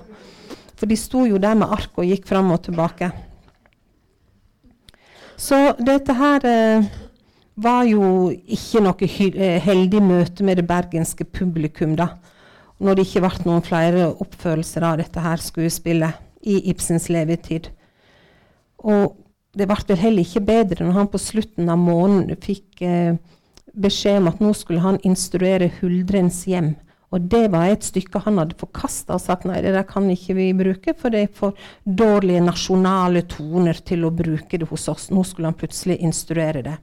[0.76, 3.11] For de sto jo der med ark og gikk fram og tilbake.
[5.38, 6.88] Så dette her eh,
[7.55, 12.15] var jo ikke noe eh, heldig møte med det bergenske publikum, da.
[12.80, 17.69] Når det ikke ble noen flere oppførelser av dette her skuespillet i Ibsens levetid.
[18.84, 19.15] Og
[19.55, 23.15] det ble vel heller ikke bedre når han på slutten av måneden fikk eh,
[23.76, 26.73] beskjed om at nå skulle han instruere Huldrens hjem.
[27.13, 30.36] Og det var et stykke han hadde forkasta og sagt nei, det der kan ikke
[30.36, 31.55] vi bruke, for det er for
[31.86, 35.07] dårlige nasjonale toner til å bruke det hos oss.
[35.13, 36.76] Nå skulle han plutselig instruere det.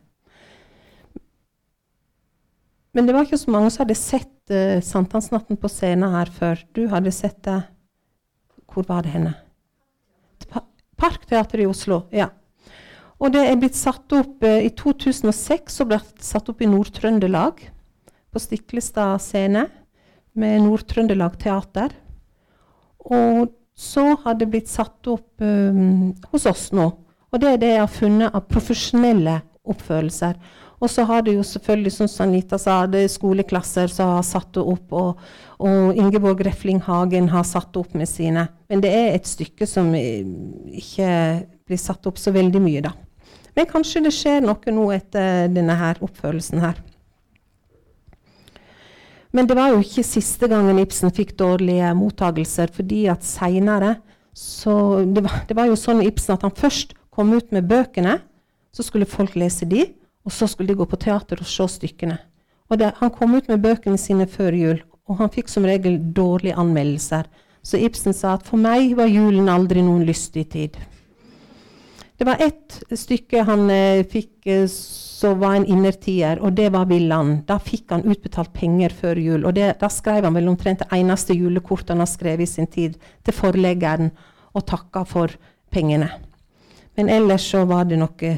[2.92, 6.60] Men det var ikke så mange som hadde sett uh, Sankthansnatten på scenen her før.
[6.76, 7.62] Du hadde sett det
[8.72, 9.34] Hvor var det henne?
[10.96, 12.06] Parkteatret i Oslo.
[12.12, 12.30] ja.
[13.22, 17.62] Og det er blitt satt opp eh, I 2006 så ble satt opp i Nord-Trøndelag,
[18.32, 19.66] på Stiklestad scene,
[20.32, 21.92] med Nord-Trøndelag Teater.
[23.04, 26.86] Og så har det blitt satt opp um, hos oss nå.
[27.32, 30.36] Og det er det jeg har funnet av profesjonelle oppførelser.
[30.82, 34.50] Og så har det jo selvfølgelig, som Anita sa, det er skoleklasser som har satt
[34.56, 35.20] det opp, og,
[35.62, 38.48] og Ingeborg Refling Hagen har satt opp med sine.
[38.72, 41.12] Men det er et stykke som ikke
[41.68, 42.96] blir satt opp så veldig mye, da.
[43.56, 46.80] Men kanskje det skjer noe nå etter denne her oppførelsen her.
[49.32, 53.96] Men det var jo ikke siste gangen Ibsen fikk dårlige mottagelser, fordi at seinere
[54.32, 58.18] det var, det var, jo sånn Ibsen at han først kom ut med bøkene,
[58.72, 59.86] så skulle folk lese de.
[60.22, 62.14] Og så skulle de gå på teater og se stykkene.
[62.70, 65.98] Og det, Han kom ut med bøkene sine før jul, og han fikk som regel
[66.14, 67.26] dårlige anmeldelser.
[67.62, 70.78] Så Ibsen sa at for meg var julen aldri noen lystig tid.
[72.18, 74.66] Det var ett stykke han eh, fikk eh,
[75.22, 77.44] som var en innertier, og det var 'Villand'.
[77.46, 79.44] Da fikk han utbetalt penger før jul.
[79.46, 82.66] Og det, da skrev han vel omtrent det eneste julekortet han har skrevet i sin
[82.66, 84.10] tid, til forleggeren,
[84.52, 85.30] og takka for
[85.70, 86.10] pengene.
[86.96, 88.32] Men ellers så var det noe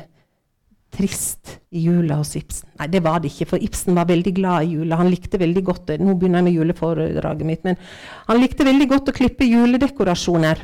[0.94, 2.68] trist i jula hos Ibsen.
[2.78, 5.00] Nei, det var det ikke, for Ibsen var veldig glad i jula.
[5.00, 7.80] Han likte veldig godt Nå begynner jeg med juleforedraget mitt, men
[8.28, 10.62] han likte veldig godt å klippe juledekorasjoner.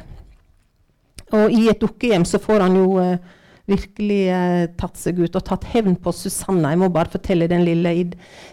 [1.36, 3.18] Og i et dukkehjem så får han jo eh,
[3.70, 6.72] virkelig eh, tatt seg ut og tatt hevn på Susanna.
[6.72, 7.94] Jeg må bare fortelle den lille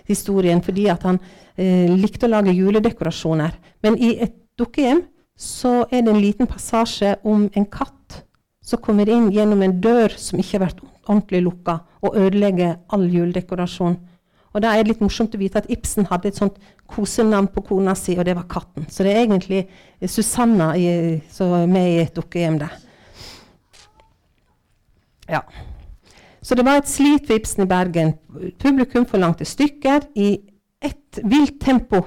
[0.07, 1.19] historien, fordi at han
[1.55, 3.57] eh, likte å lage juledekorasjoner.
[3.86, 5.05] Men i et dukkehjem
[5.38, 8.21] så er det en liten passasje om en katt
[8.67, 13.05] som kommer inn gjennom en dør som ikke har vært ordentlig lukka, og ødelegger all
[13.09, 13.95] juledekorasjon.
[14.57, 16.55] Og da er det litt morsomt å vite at Ibsen hadde et sånt
[16.89, 18.87] kosenavn på kona si, og det var katten.
[18.89, 19.67] Så det er egentlig
[20.01, 20.87] Susanna i,
[21.29, 22.73] som er med i et dukkehjem der.
[25.29, 25.43] Ja.
[26.41, 28.15] Så det var et slit for Ibsen i Bergen.
[28.57, 30.31] Publikum forlangte stykker i
[30.81, 32.01] et vilt tempo.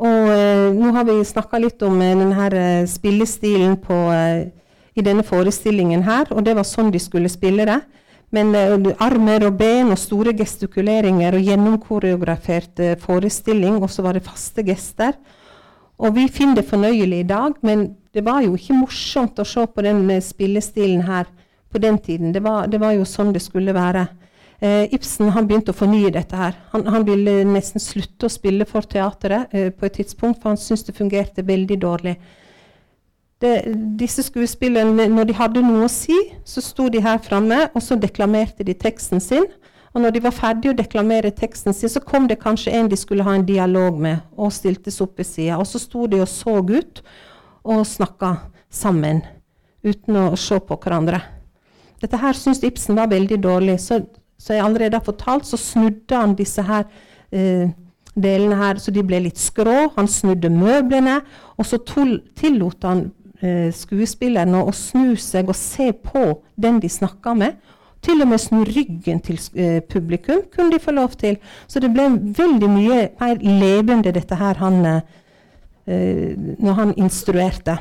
[0.00, 4.50] Og eh, nå har vi snakka litt om eh, denne eh, spillestilen på eh,
[5.00, 7.80] i denne forestillingen her, og det var sånn de skulle spille det.
[8.34, 14.16] Men uh, armer og ben og store gestikuleringer og gjennomkoreografert uh, forestilling, og så var
[14.16, 15.16] det faste gester.
[16.00, 19.66] Og vi finner det fornøyelig i dag, men det var jo ikke morsomt å se
[19.66, 21.26] på den uh, spillestilen her
[21.70, 22.32] på den tiden.
[22.34, 24.08] Det var, det var jo sånn det skulle være.
[24.60, 26.56] Ibsen han begynte å fornye dette her.
[26.74, 30.82] Han, han, ville nesten slutte å spille for teateret på et tidspunkt, for han syntes
[30.90, 32.12] det fungerte veldig dårlig.
[33.40, 33.54] Det,
[33.96, 37.96] disse skuespillerne, når de hadde noe å si, så sto de her framme, og så
[37.96, 39.48] deklamerte de teksten sin.
[39.94, 42.98] Og når de var ferdige å deklamere teksten sin, så kom det kanskje en de
[43.00, 45.58] skulle ha en dialog med, og stiltes opp ved sida.
[45.58, 47.02] Og så sto de og så ut
[47.64, 48.36] og snakka
[48.70, 49.24] sammen,
[49.82, 51.22] uten å se på hverandre.
[52.00, 53.80] Dette her syns Ibsen var veldig dårlig.
[53.82, 54.02] Så
[54.40, 56.86] så jeg allerede har fortalt, så snudde han disse her
[57.32, 57.68] eh,
[58.16, 59.90] delene her så de ble litt skrå.
[59.98, 61.18] Han snudde møblene,
[61.60, 63.10] og så tillot han
[63.42, 66.24] eh, skuespillerne å snu seg og se på
[66.60, 67.56] den de snakka med.
[68.00, 71.36] Til og med snu ryggen til eh, publikum kunne de få lov til.
[71.68, 77.76] Så det ble veldig mye mer levende, dette her, han, eh, når han instruerte.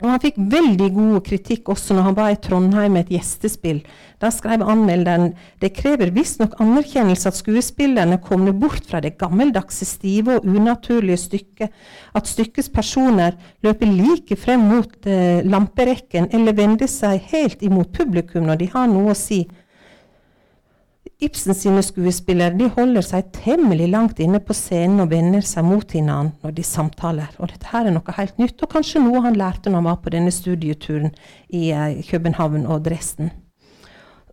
[0.00, 3.82] Og han fikk veldig god kritikk også når han var i Trondheim med et gjestespill.
[4.20, 5.30] Da skrev anmelderen
[5.62, 11.72] det krever visstnok anerkjennelse at skuespillerne kommer bort fra det gammeldagse, stive og unaturlige stykket,
[12.16, 18.48] at stykkets personer løper like frem mot eh, lamperekken eller vender seg helt imot publikum
[18.48, 19.44] når de har noe å si.
[21.20, 25.84] Ibsen sine skuespillere de holder seg temmelig langt inne på scenen og vender seg mot
[25.84, 27.34] hverandre når de samtaler.
[27.36, 29.98] Og dette her er noe helt nytt, og kanskje noe han lærte når han var
[30.00, 31.12] på denne studieturen
[31.52, 33.28] i uh, København og Dresden.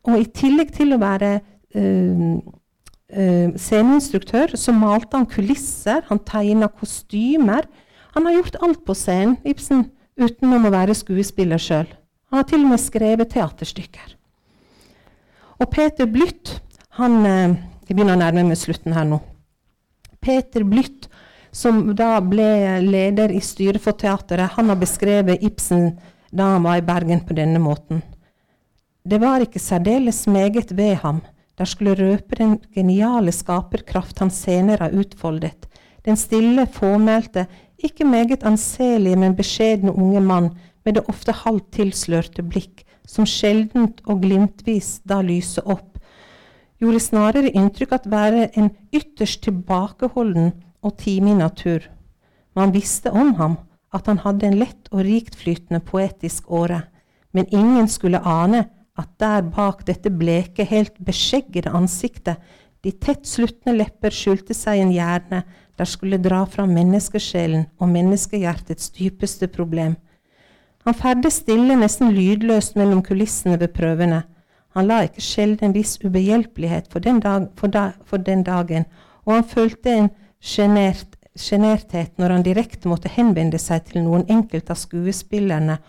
[0.07, 1.33] Og i tillegg til å være
[1.75, 7.67] uh, uh, sceneinstruktør, så malte han kulisser, han tegna kostymer.
[8.15, 11.91] Han har gjort alt på scenen, Ibsen, utenom å være skuespiller sjøl.
[12.31, 14.15] Han har til og med skrevet teaterstykker.
[15.57, 16.61] Og Peter Blytt
[16.97, 17.55] han, eh,
[17.87, 19.21] begynner å nærme meg slutten her nå.
[20.21, 21.07] Peter Blytt,
[21.51, 25.91] som da ble leder i styret for teateret, han har beskrevet Ibsen
[26.33, 28.01] da han var i Bergen på denne måten.
[29.07, 31.21] Det var ikke særdeles meget ved ham.
[31.57, 35.65] Der skulle røpe den geniale skaperkraft han senere har utfoldet.
[36.05, 40.49] Den stille, fåmælte, ikke meget anselige, men beskjedne unge mann
[40.85, 45.96] med det ofte halvt tilslørte blikk, som sjeldent og glimtvis da lyser opp
[46.81, 50.51] gjorde snarere inntrykk at være en ytterst tilbakeholden
[50.85, 51.85] og timig natur.
[52.55, 53.57] Man visste om ham,
[53.93, 56.83] at han hadde en lett og riktflytende poetisk åre,
[57.33, 58.65] men ingen skulle ane
[58.97, 62.37] at der bak dette bleke, helt beskjeggede ansiktet,
[62.85, 65.41] de tett sluttende lepper skjulte seg en hjerne
[65.77, 69.95] der skulle dra fram menneskesjelen og menneskehjertets dypeste problem.
[70.85, 74.23] Han ferdes stille, nesten lydløst mellom kulissene ved prøvene
[74.77, 78.85] han la ikke sjelden en viss ubehjelpelighet for den, dag, for, da, for den, dagen,
[79.25, 80.09] og han følte en
[80.39, 85.79] sjenerthet når han direkte måtte henvende seg til noen enkelte av skuespillerne,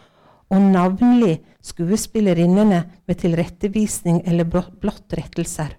[0.49, 5.75] og navnlig skuespillerinnene med tilrettevisning eller blått rettelser.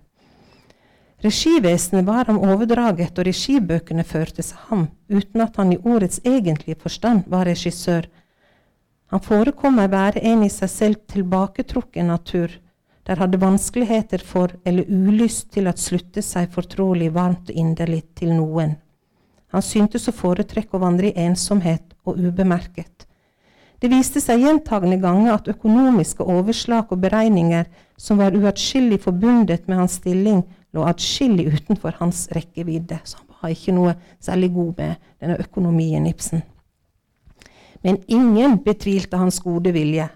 [1.20, 6.80] Regivesenet var ham overdraget, og regibøkene førte seg ham, uten at han i ordets egentlige
[6.80, 8.06] forstand var regissør.
[9.12, 12.54] Han forekommer være en i seg selv tilbaketrukken natur,
[13.10, 18.36] der hadde vanskeligheter for eller ulyst til å slutte seg fortrolig varmt og inderlig til
[18.38, 18.76] noen.
[19.50, 23.08] Han syntes å foretrekke å vandre i ensomhet og ubemerket.
[23.82, 27.66] Det viste seg gjentagende ganger at økonomiske overslag og beregninger
[27.98, 30.44] som var uatskillig forbundet med hans stilling,
[30.76, 33.00] lå atskillig utenfor hans rekkevidde.
[33.10, 36.44] Så han var ikke noe særlig god med denne økonomien, Ibsen.
[37.82, 40.12] Men ingen betvilte hans gode vilje.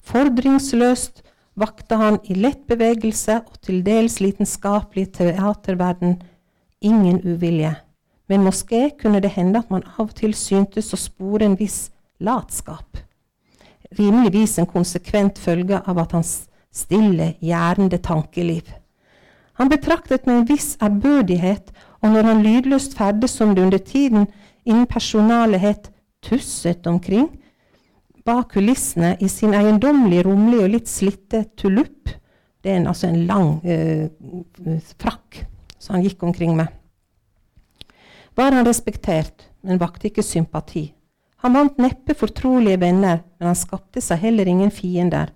[0.00, 1.20] Fordringsløst
[1.54, 6.18] vakte han i lett bevegelse og til dels lidenskapelig teaterverden
[6.80, 7.74] ingen uvilje,
[8.28, 11.90] men moské kunne det hende at man av og til syntes å spore en viss
[12.20, 12.98] latskap.
[13.98, 16.32] Rimeligvis en konsekvent følge av at hans
[16.72, 18.70] stille, gjærende tankeliv.
[19.60, 21.68] Han betraktet med en viss ærbødighet,
[22.00, 24.26] og når han lydløst ferdes som det under tiden
[24.64, 25.90] innen personalet het
[26.24, 27.28] tusset omkring,
[28.26, 32.12] bak kulissene i sin eiendommelige, rommelige og litt slitte tulupp.
[32.62, 34.06] Det er en, altså en lang eh,
[35.00, 35.42] frakk
[35.82, 36.70] som han gikk omkring med.
[38.38, 40.92] Var han respektert, men vakte ikke sympati.
[41.42, 45.32] Han vant neppe fortrolige venner, men han skapte seg heller ingen fiender.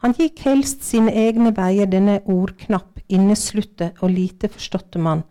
[0.00, 5.24] Han gikk helst sine egne veier, denne ordknapp, inneslutte og lite forståtte mann.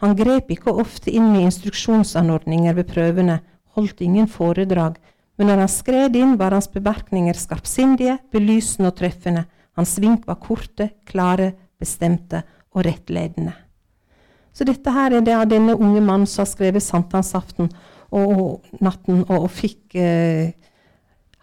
[0.00, 3.36] Han grep ikke ofte inn med instruksjonsanordninger ved prøvene,
[3.76, 4.96] holdt ingen foredrag,
[5.40, 9.46] men når han skred inn, var hans bemerkninger skarpsindige, belysende og treffende.
[9.72, 12.42] Hans vink var korte, klare, bestemte
[12.76, 13.54] og rettledende.
[14.52, 17.72] Så dette her er det av denne unge mannen som har skrevet 'Sankthansaften'.
[18.12, 20.52] og natten og, og fikk eh,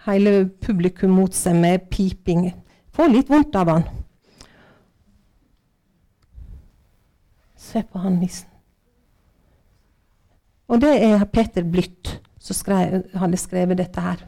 [0.05, 2.51] hele publikum mot seg med piping.
[2.91, 3.87] Får litt vondt av han.
[7.55, 8.49] Se på han nissen.
[10.67, 14.21] Og det er Peter Blytt skrev, hadde skrevet dette her.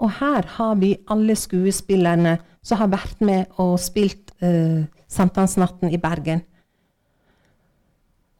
[0.00, 6.00] Og her har vi alle skuespillerne som har vært med og spilt eh, Sankthansnatten i
[6.00, 6.42] Bergen.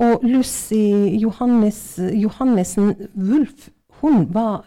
[0.00, 3.68] Og Lucy Johannes, Johannessen Wulf
[4.00, 4.64] hun, var,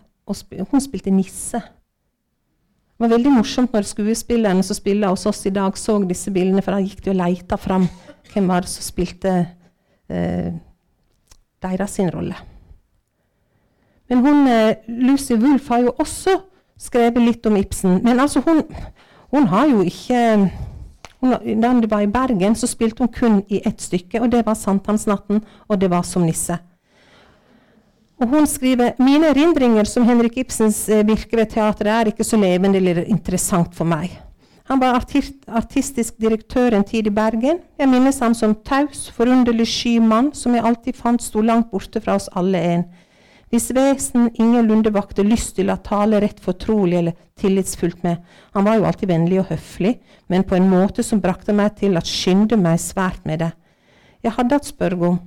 [0.69, 1.57] hun spilte nisse.
[2.93, 6.61] Det var veldig morsomt når skuespillerne som spiller hos oss i dag, så disse bildene,
[6.61, 7.89] for da gikk de og leita fram
[8.29, 9.33] hvem var det som spilte
[10.09, 10.53] eh,
[11.65, 12.37] deres rolle.
[14.09, 16.37] Men hun, eh, Lucy Wulf har jo også
[16.79, 18.01] skrevet litt om Ibsen.
[18.03, 18.63] Men altså, hun,
[19.31, 20.51] hun har jo ikke
[21.23, 24.55] da det var i Bergen, så spilte hun kun i ett stykke, og det var
[24.55, 26.57] 'Sankthansnatten', og det var som nisse.
[28.19, 32.37] Og hun skriver mine erindringer som Henrik Ibsens eh, virke ved teatret er ikke så
[32.37, 34.11] levende eller interessant for meg.
[34.69, 37.59] Han var artist, artistisk direktør en tid i Bergen.
[37.79, 41.99] Jeg minnes ham som taus, forunderlig sky mann som jeg alltid fant sto langt borte
[41.99, 42.85] fra oss alle en
[43.53, 48.23] hvis vesen ingenlunde vakte lyst til å tale rett fortrolig eller tillitsfullt med.
[48.57, 51.93] Han var jo alltid vennlig og høflig, men på en måte som brakte meg til
[51.93, 53.51] å skynde meg svært med det.
[54.25, 55.19] Jeg hadde hatt spørre om.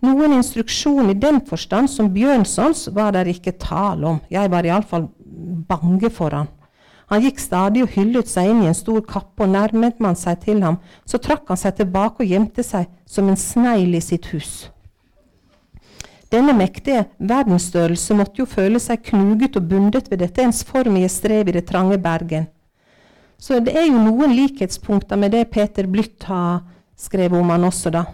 [0.00, 4.22] Noen instruksjon i den forstand som Bjørnsons var der ikke tale om.
[4.32, 5.10] Jeg var iallfall
[5.68, 6.48] bange for han.
[7.12, 10.40] Han gikk stadig og hyllet seg inn i en stor kappe, og nærmet man seg
[10.44, 14.32] til ham, så trakk han seg tilbake og gjemte seg som en snegl i sitt
[14.32, 14.70] hus.
[16.28, 21.54] Denne mektige verdensstørrelse måtte jo føle seg knuget og bundet ved dette ensformige strev i
[21.56, 22.48] det trange Bergen.
[23.38, 26.66] Så det er jo noen likhetspunkter med det Peter Blytt har
[26.98, 28.04] skrevet om han også, da.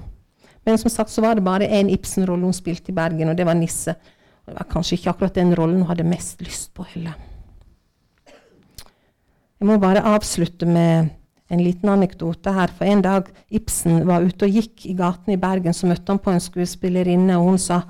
[0.64, 3.46] Men som sagt så var det bare én Ibsen-rolle hun spilte i Bergen, og det
[3.48, 3.96] var Nisse.
[4.44, 7.16] Og det var kanskje ikke akkurat den rollen hun hadde mest lyst på heller.
[9.58, 11.10] Jeg må bare avslutte med
[11.52, 12.72] en liten anekdote her.
[12.76, 16.20] For en dag Ibsen var ute og gikk i gatene i Bergen, så møtte han
[16.20, 17.82] på en skuespillerinne, og hun sa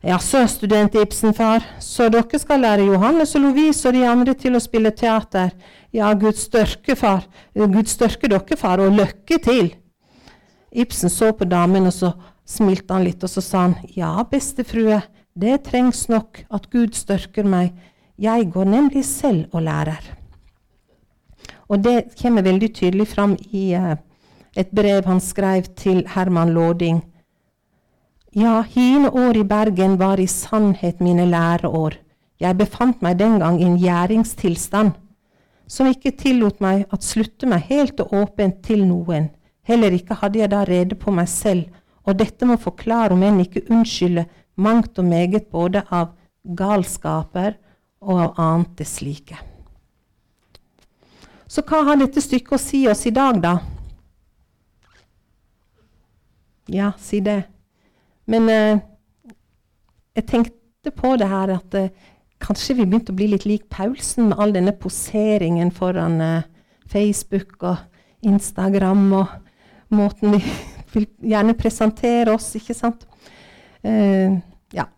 [0.00, 4.62] Jaså, student Ibsen-far, så dere skal lære Johannes og Lovise og de andre til å
[4.64, 5.50] spille teater?
[5.92, 7.26] Ja, Gud størke, far.
[7.52, 9.68] Gud størke dere, far, og lykke til.
[10.72, 12.14] Ibsen så på damen, og så
[12.48, 15.02] smilte han litt, og så sa han, ja, bestefrue,
[15.36, 17.76] det trengs nok at Gud størker meg.
[18.16, 20.00] Jeg går nemlig selv og lærer.
[21.68, 24.00] Og det kommer veldig tydelig fram i uh,
[24.56, 27.04] et brev han skrev til Herman Låding
[28.30, 31.98] ja, hine år i Bergen var i sannhet mine læreår.
[32.40, 34.94] Jeg befant meg den gang i en gjæringstilstand
[35.70, 39.28] som ikke tillot meg at slutte meg helt og åpent til noen.
[39.62, 41.68] Heller ikke hadde jeg da rede på meg selv,
[42.02, 44.26] og dette må forklare, om enn ikke unnskylde,
[44.56, 46.10] mangt og meget både av
[46.42, 47.54] galskaper
[48.00, 49.38] og av annet det slike.
[51.50, 53.54] Så hva har dette stykket å si oss i dag, da?
[56.70, 57.44] Ja, si det.
[58.30, 58.80] Men eh,
[60.16, 61.92] jeg tenkte på det her at eh,
[62.42, 66.48] kanskje vi begynte å bli litt lik Paulsen med all denne poseringen foran eh,
[66.90, 67.82] Facebook og
[68.26, 69.34] Instagram og
[69.94, 70.42] måten vi
[70.94, 73.06] vil gjerne presentere oss, ikke sant?
[73.86, 74.38] Eh,
[74.74, 74.88] ja,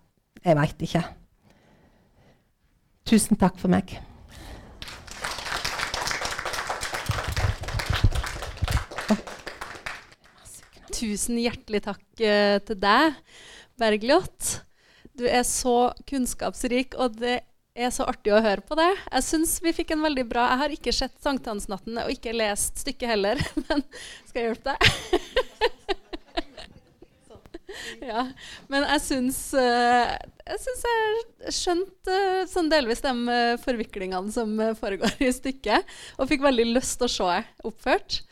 [0.44, 1.04] jeg veit ikke.
[3.08, 3.92] Tusen takk for meg.
[11.02, 13.16] Tusen hjertelig takk uh, til deg,
[13.80, 14.58] Bergljot.
[15.18, 17.40] Du er så kunnskapsrik, og det
[17.74, 18.90] er så artig å høre på det.
[19.08, 22.84] Jeg syns vi fikk en veldig bra Jeg har ikke sett Sankthansnatten og ikke lest
[22.84, 23.82] stykket heller, men
[24.28, 24.80] skal jeg hjelpe deg?
[28.12, 28.26] ja,
[28.70, 30.12] men jeg syns uh,
[30.52, 36.30] jeg syns jeg skjønte uh, sånn delvis de uh, forviklingene som foregår i stykket, og
[36.30, 37.40] fikk veldig lyst til å se
[37.72, 38.22] oppført.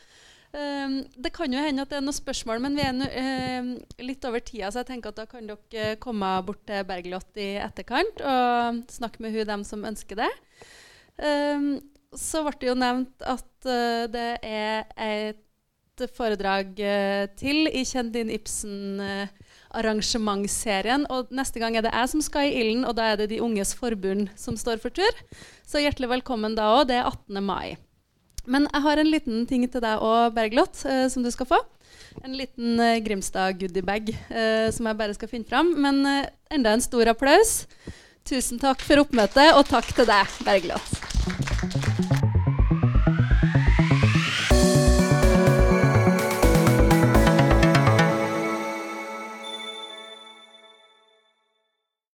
[0.51, 3.63] Um, det kan jo hende at det er noen spørsmål, men vi er no, uh,
[4.03, 7.55] litt over tida, så jeg tenker at da kan dere komme bort til Bergljot i
[7.63, 10.27] etterkant og snakke med hun dem som ønsker det.
[11.15, 11.79] Um,
[12.11, 15.39] så ble det jo nevnt at uh, det er et
[16.17, 21.07] foredrag uh, til i Kjenn din Ibsen-arrangementsserien.
[21.07, 23.39] og neste gang er det jeg som skal i ilden, og da er det De
[23.39, 25.15] unges forbund som står for tur.
[25.63, 26.91] Så hjertelig velkommen da òg.
[26.91, 27.39] Det er 18.
[27.39, 27.79] mai.
[28.45, 31.59] Men jeg har en liten ting til deg òg, Bergljot eh, som du skal få.
[32.25, 35.73] En liten eh, Grimstad goodiebag eh, som jeg bare skal finne fram.
[35.77, 37.61] Men eh, enda en stor applaus.
[38.27, 42.20] Tusen takk for oppmøtet, og takk til deg, Bergljot.